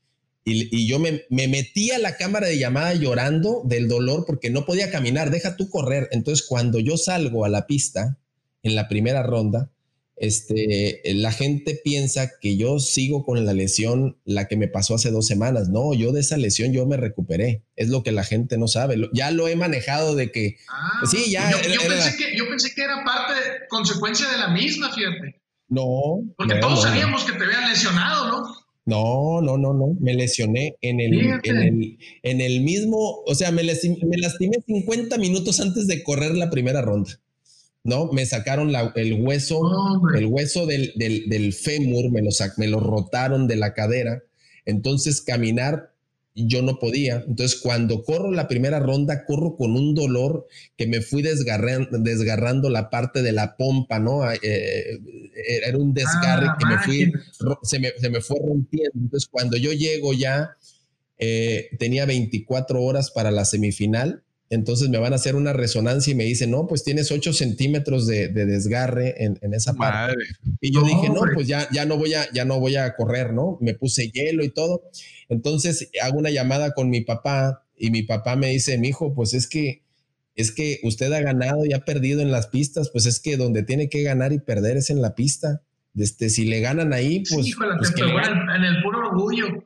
[0.44, 4.92] y, yo me, metí a la cámara de llamada llorando del dolor porque no podía
[4.92, 6.10] caminar, deja tú correr.
[6.12, 8.18] Entonces, cuando yo salgo a la pista
[8.64, 9.70] en la primera ronda,
[10.16, 15.12] este, la gente piensa que yo sigo con la lesión, la que me pasó hace
[15.12, 15.70] dos semanas.
[15.70, 17.64] No, yo de esa lesión yo me recuperé.
[17.76, 18.98] Es lo que la gente no sabe.
[19.14, 20.58] Ya lo he manejado de que...
[20.70, 21.52] Ah, sí, ya...
[21.52, 21.58] Yo,
[21.88, 23.34] pensé que, yo, pensé que, era parte,
[23.70, 25.41] consecuencia de la misma, fíjate.
[25.72, 26.22] No.
[26.38, 28.56] Porque todos sabíamos que te habían lesionado, ¿no?
[28.86, 29.96] No, no, no, no.
[30.02, 35.18] Me lesioné en el, en el, en el, mismo, o sea, me, me, lastimé 50
[35.18, 37.12] minutos antes de correr la primera ronda.
[37.86, 38.12] ¿No?
[38.12, 39.62] Me sacaron el hueso,
[40.14, 44.22] el hueso del, del, del fémur, me lo, me lo rotaron de la cadera.
[44.66, 45.91] Entonces, caminar
[46.34, 47.24] yo no podía.
[47.28, 52.70] Entonces, cuando corro la primera ronda, corro con un dolor que me fui desgarrando, desgarrando
[52.70, 54.30] la parte de la pompa, ¿no?
[54.32, 55.00] Eh, eh,
[55.66, 57.14] era un desgarre ah, que me fui,
[57.64, 58.92] se me, se me, fue rompiendo.
[58.96, 60.56] Entonces, cuando yo llego ya,
[61.18, 64.24] eh, tenía 24 horas para la semifinal.
[64.52, 68.06] Entonces me van a hacer una resonancia y me dicen, no, pues tienes 8 centímetros
[68.06, 70.18] de, desgarre en, esa parte.
[70.60, 73.32] Y yo dije, no, pues ya, ya, no voy a, ya no voy a correr,
[73.32, 73.58] ¿no?
[73.62, 74.84] Me puse hielo y todo.
[75.30, 79.34] Entonces hago una llamada con mi papá y mi papá me dice, mi hijo, pues
[79.34, 79.84] es que
[80.36, 83.64] es que usted ha ganado y ha perdido en las pistas, pues es que donde
[83.64, 85.62] tiene que ganar y perder es en la pista.
[85.96, 89.64] Este, si le ganan ahí, pues, sí, pues que en el puro orgullo.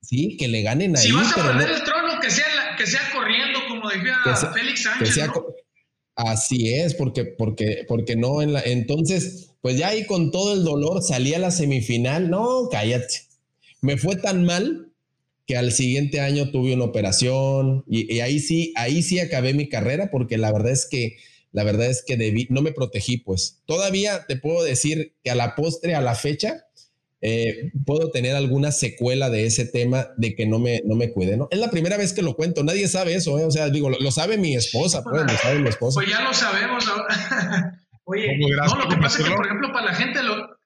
[0.00, 1.02] Sí, que le ganen ahí.
[1.02, 2.46] Si vas a perder el trono, que sea,
[2.78, 4.16] que sea corriendo, como decía
[4.54, 5.18] Félix Sánchez.
[6.14, 8.60] Así es, porque, porque, porque no en la.
[8.60, 12.28] Entonces, pues ya ahí con todo el dolor salí a la semifinal.
[12.28, 13.22] No, cállate.
[13.80, 14.88] Me fue tan mal
[15.46, 20.10] que al siguiente año tuve una operación y, ahí sí, ahí sí acabé mi carrera
[20.10, 21.16] porque la verdad es que,
[21.52, 23.62] la verdad es que debí, no me protegí pues.
[23.64, 26.66] Todavía te puedo decir que a la postre, a la fecha,
[27.20, 31.36] eh, puedo tener alguna secuela de ese tema de que no me, no me cuide,
[31.36, 31.48] ¿no?
[31.50, 33.44] Es la primera vez que lo cuento, nadie sabe eso, ¿eh?
[33.44, 36.00] o sea, digo, lo, sabe mi esposa, pues, lo sabe mi esposa.
[36.00, 36.84] Pues ya lo sabemos.
[38.04, 40.56] Oye, no, lo que pasa es que, por ejemplo, para la gente, lo,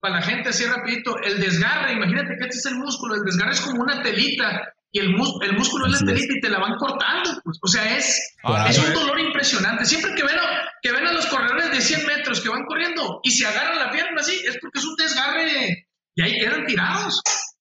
[0.00, 3.52] para la gente así rapidito, el desgarre, imagínate que este es el músculo, el desgarre
[3.52, 6.76] es como una telita y el, el músculo es la telita y te la van
[6.76, 8.36] cortando, pues, o sea, es,
[8.68, 9.84] es un dolor impresionante.
[9.84, 13.18] Siempre que ven, a, que ven a los corredores de 100 metros que van corriendo
[13.24, 17.20] y se agarran la pierna así, es porque es un desgarre y ahí quedan tirados.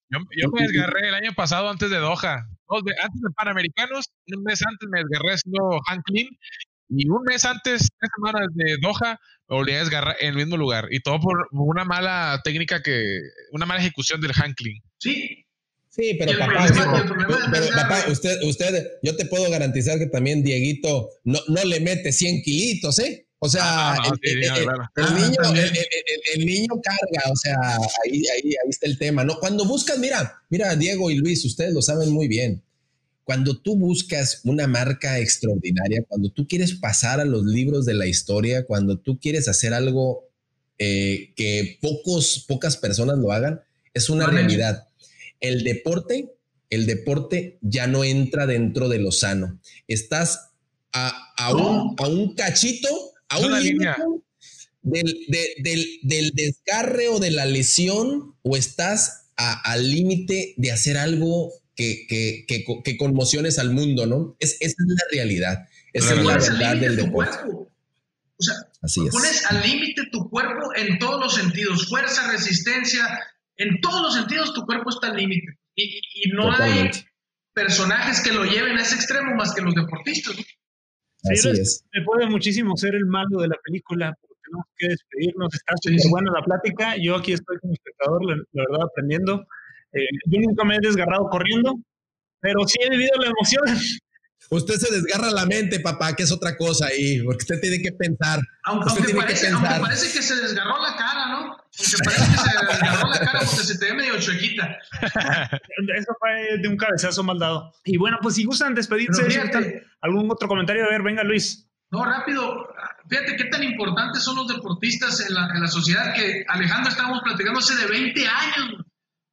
[0.09, 0.19] Yo,
[0.51, 4.99] me desgarré el año pasado antes de Doha, antes de Panamericanos, un mes antes me
[4.99, 6.27] desgarré haciendo hand clean
[6.89, 9.19] y un mes antes, tres semanas de Doha,
[9.49, 10.87] me volví a desgarrar en el mismo lugar.
[10.91, 13.01] Y todo por una mala técnica que,
[13.51, 14.83] una mala ejecución del handling.
[14.99, 15.32] Sí.
[15.95, 21.79] Sí, pero papá, usted, usted, yo te puedo garantizar que también Dieguito no, no le
[21.81, 23.27] mete 100 kilitos, ¿eh?
[23.37, 25.35] O sea, el, niño,
[26.33, 27.57] el, niño carga, o sea,
[28.05, 29.37] ahí, ahí, ahí está el tema, ¿no?
[29.37, 32.63] Cuando buscas, mira, mira, Diego y Luis, ustedes lo saben muy bien
[33.23, 38.05] cuando tú buscas una marca extraordinaria, cuando tú quieres pasar a los libros de la
[38.05, 40.29] historia, cuando tú quieres hacer algo
[40.77, 43.61] eh, que pocos, pocas personas lo hagan,
[43.93, 44.87] es una realidad.
[45.43, 46.33] El deporte,
[46.69, 49.59] el deporte ya no entra dentro de lo sano.
[49.89, 50.51] Estás
[50.93, 52.87] a, un, cachito,
[53.27, 53.89] a un límite
[54.83, 62.05] del, del, desgarre o de la lesión, o estás al límite de hacer algo que,
[62.07, 64.37] que, que, conmociones al mundo, ¿no?
[64.39, 65.67] Es, esa es la realidad.
[65.91, 67.37] Esa es la verdad del deporte.
[67.45, 69.11] O sea, Así es.
[69.11, 73.19] Pones al límite tu cuerpo en todos los sentidos, fuerza, resistencia,
[73.57, 75.57] en todos los sentidos tu cuerpo está al límite.
[75.75, 76.91] Y, y, no hay
[77.53, 80.35] personajes que lo lleven a ese extremo más que los deportistas.
[81.31, 81.83] Así es.
[81.93, 85.53] Me puede muchísimo ser el malo de la película, porque tenemos que despedirnos.
[85.53, 86.95] Está súper buena la plática.
[87.01, 89.45] Yo aquí estoy como espectador, la, verdad, aprendiendo.
[89.93, 91.75] Eh, yo nunca me he desgarrado corriendo,
[92.39, 93.63] pero sí he vivido la emoción
[94.49, 97.91] Usted se desgarra la mente, papá, que es otra cosa ahí, porque usted tiene que
[97.91, 98.39] pensar.
[98.65, 99.47] Aunque, parece,
[100.13, 101.57] que se desgarró la cara, ¿no?
[101.79, 104.77] Aunque parece que se desgarró la cara porque se te ve medio chuequita.
[105.97, 107.73] Eso fue de un cabezazo mal dado.
[107.83, 109.23] Y bueno, pues si gustan despedirse,
[110.01, 110.85] ¿algún otro comentario?
[110.85, 111.67] A ver, venga, Luis.
[111.89, 112.69] No, rápido.
[113.09, 117.21] Fíjate qué tan importantes son los deportistas en la, en la sociedad que Alejandro estábamos
[117.23, 118.85] platicando hace de 20 años.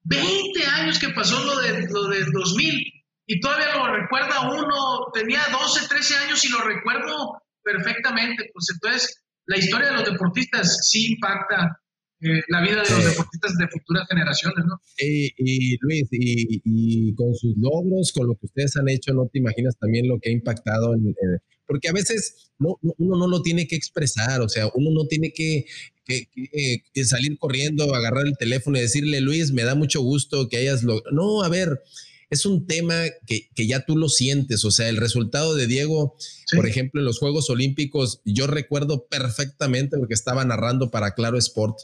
[0.05, 5.41] 20 años que pasó lo de, lo de 2000 y todavía lo recuerda uno, tenía
[5.53, 8.51] 12, 13 años y lo recuerdo perfectamente.
[8.53, 11.79] Pues entonces, la historia de los deportistas sí impacta
[12.23, 14.81] eh, la vida de los deportistas de futuras generaciones, ¿no?
[14.99, 19.77] Y, Luis, y, con sus logros, con lo que ustedes han hecho, no te imaginas
[19.79, 21.15] también lo que ha impactado en,
[21.67, 25.33] porque a veces no, uno no lo tiene que expresar, o sea, uno no tiene
[25.33, 25.67] que,
[26.05, 30.83] que, salir corriendo, agarrar el teléfono y decirle, Luis, me da mucho gusto que hayas
[30.83, 31.15] logrado.
[31.15, 31.81] No, a ver,
[32.31, 34.65] es un tema que, ya tú lo sientes.
[34.65, 36.17] O sea, el resultado de Diego,
[36.55, 41.79] por ejemplo, en los Juegos Olímpicos, yo recuerdo perfectamente porque estaba narrando para Claro Sport.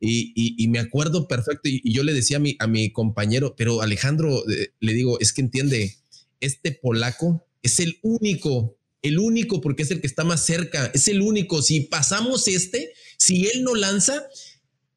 [0.00, 4.42] Y, me acuerdo perfecto, y, yo le decía a mi, a mi compañero, pero Alejandro,
[4.50, 5.94] eh, le digo, es que entiende,
[6.40, 11.06] este polaco es el único, el único porque es el que está más cerca, es
[11.06, 11.62] el único.
[11.62, 14.24] Si pasamos este, si él no lanza,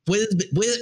[0.06, 0.28] Puede,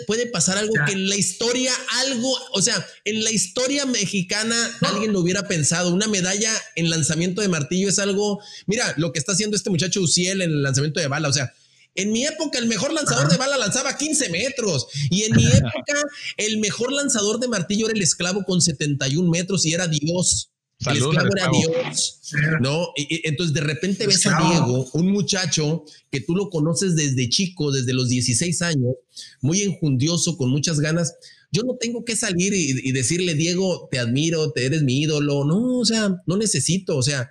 [0.05, 1.71] puede, pasar algo que en la historia,
[2.03, 5.93] algo, o sea, en la historia mexicana alguien lo hubiera pensado.
[5.93, 10.01] Una medalla en lanzamiento de martillo es algo, mira, lo que está haciendo este muchacho
[10.01, 11.53] Uciel en el lanzamiento de bala, o sea,
[11.95, 16.03] en mi época el mejor lanzador de bala lanzaba 15 metros y en mi época
[16.37, 20.49] el mejor lanzador de martillo era el esclavo con 71 metros y era Dios.
[20.79, 22.19] Saludos era Dios.
[22.61, 22.87] ¿no?
[22.95, 27.71] Y, entonces de repente ves a Diego, un muchacho que tú lo conoces desde chico,
[27.71, 28.95] desde los 16 años,
[29.41, 31.15] muy enjundioso, con muchas ganas.
[31.51, 35.45] Yo no tengo que salir y, decirle, Diego, te admiro, te eres mi ídolo.
[35.45, 36.97] No, o sea, no necesito.
[36.97, 37.29] O sea,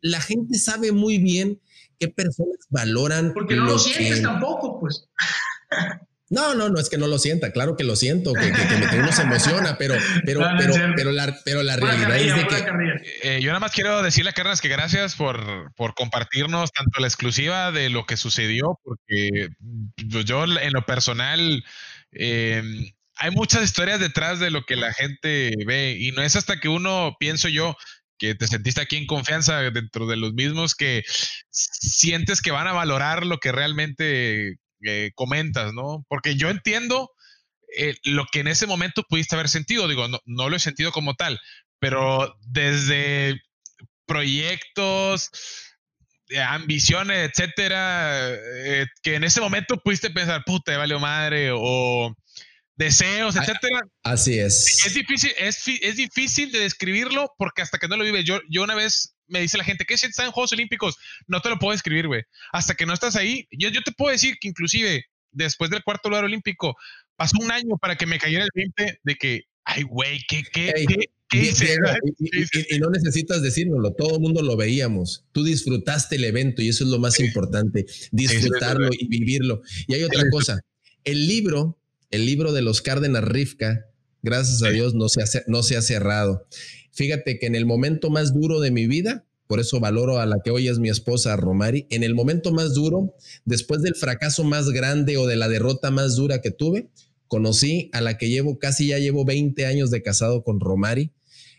[0.00, 1.60] la gente sabe muy bien
[1.98, 3.34] qué personas valoran.
[3.34, 5.04] Porque no lo, sientes tampoco, pues.
[6.30, 8.52] No, no, no es que no lo sienta, claro que lo siento, que,
[8.98, 9.94] uno se emociona, pero,
[10.26, 12.66] pero, pero, pero, la, pero la realidad es de que.
[13.22, 17.06] Eh, yo nada más quiero decirle a Carnas que gracias por, por compartirnos tanto la
[17.06, 19.48] exclusiva de lo que sucedió, porque
[20.10, 21.64] pues, yo en lo personal.
[22.12, 26.60] Em, hay muchas historias detrás de lo que la gente ve y no es hasta
[26.60, 27.76] que uno, pienso yo,
[28.16, 31.04] que te sentiste aquí en confianza dentro de los mismos que
[31.50, 36.04] sientes que van a valorar lo que realmente eh, comentas, ¿no?
[36.08, 37.10] Porque yo entiendo
[37.76, 41.14] eh, lo que en ese momento pudiste haber sentido, digo, no, lo he sentido como
[41.14, 41.40] tal,
[41.78, 43.40] pero desde
[44.06, 45.30] proyectos,
[46.30, 48.36] eh, ambiciones, etcétera,
[49.02, 52.14] que en ese momento pudiste pensar, puta, valió madre, o
[52.76, 53.80] deseos, etcétera.
[54.04, 54.86] Así es.
[54.86, 58.62] Es difícil, es, es difícil de describirlo porque hasta que no lo vives, yo, yo
[58.62, 60.96] una vez me dice la gente, ¿qué sientes en Juegos Olímpicos?
[61.26, 62.22] No te lo puedo escribir, güey.
[62.52, 66.08] Hasta que no estás ahí, yo, yo te puedo decir que inclusive después del cuarto
[66.08, 66.76] lugar olímpico,
[67.16, 70.72] pasó un año para que me cayera el 20 de que, ay, güey, ¿qué, qué,
[71.28, 71.76] qué, hice?
[72.70, 75.24] Y, no necesitas decírnoslo, todo el mundo lo veíamos.
[75.32, 79.62] Tú disfrutaste el evento y eso es lo más importante, disfrutarlo y vivirlo.
[79.86, 80.60] Y hay otra cosa,
[81.04, 81.78] el libro,
[82.10, 83.86] el libro de los Cárdenas Rifka,
[84.22, 86.46] gracias a Dios, no se, ha, no se ha cerrado.
[86.98, 90.34] Fíjate que en el momento más duro de mi vida, por eso valoro a la
[90.44, 94.70] que hoy es mi esposa, Romari, en el momento más duro, después del fracaso más
[94.70, 96.88] grande o de la derrota más dura que tuve,
[97.28, 101.12] conocí a la que llevo casi ya llevo 20 años de casado con Romari.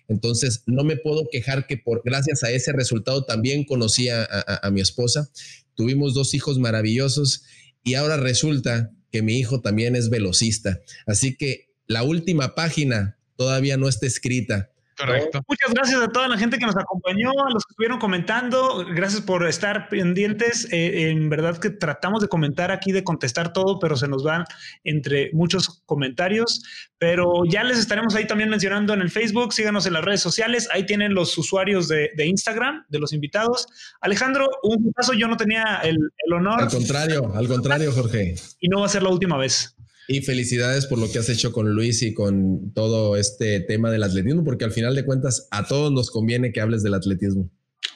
[0.09, 4.69] Entonces, no me puedo quejar que por gracias a ese resultado también conocí a, a
[4.71, 5.31] mi esposa.
[5.73, 7.43] Tuvimos dos hijos maravillosos
[7.85, 10.81] y ahora resulta que mi hijo también es velocista.
[11.05, 15.41] Así que la última página todavía no está escrita, Correcto.
[15.47, 18.85] Muchas gracias a toda la gente que nos acompañó, a los que estuvieron comentando.
[18.93, 20.67] Gracias por estar pendientes.
[20.73, 24.43] Eh, en verdad que tratamos de comentar aquí, de contestar todo, pero se nos van
[24.83, 26.63] entre muchos comentarios.
[26.97, 29.53] Pero ya les estaremos ahí también mencionando en el Facebook.
[29.53, 30.67] Síganos en las redes sociales.
[30.73, 33.67] Ahí tienen los usuarios de, Instagram, de los invitados.
[34.01, 36.63] Alejandro, un caso yo no tenía el, el honor.
[36.63, 38.35] Al contrario, al contrario, Jorge.
[38.59, 39.77] Y no va a ser la última vez.
[40.11, 44.01] Y felicidades por lo que has hecho con Luis y con todo este tema del
[44.01, 47.49] atletismo, porque al final de cuentas a todos nos conviene que hables del atletismo.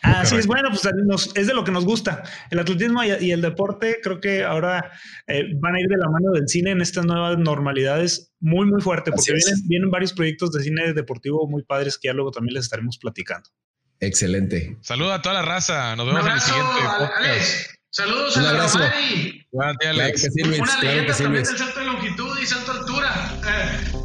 [0.03, 0.85] Así es, bueno, pues
[1.33, 2.23] es de lo que nos gusta.
[2.51, 4.91] El atletismo y, el deporte creo que ahora
[5.25, 8.79] eh, van a ir de la mano del cine en estas nuevas normalidades muy, muy
[8.79, 12.53] fuerte, porque vienen, vienen, varios proyectos de cine deportivo muy padres que ya luego también
[12.53, 13.49] les estaremos platicando.
[13.99, 14.77] Excelente.
[14.81, 15.95] Saluda a toda la raza.
[15.95, 17.82] Nos vemos en el siguiente podcast.
[17.93, 18.79] Saludos Un a abrazo.
[19.51, 19.73] Una
[20.81, 23.39] leyenda también del salto de longitud y salto de altura.
[23.45, 24.02] Eh,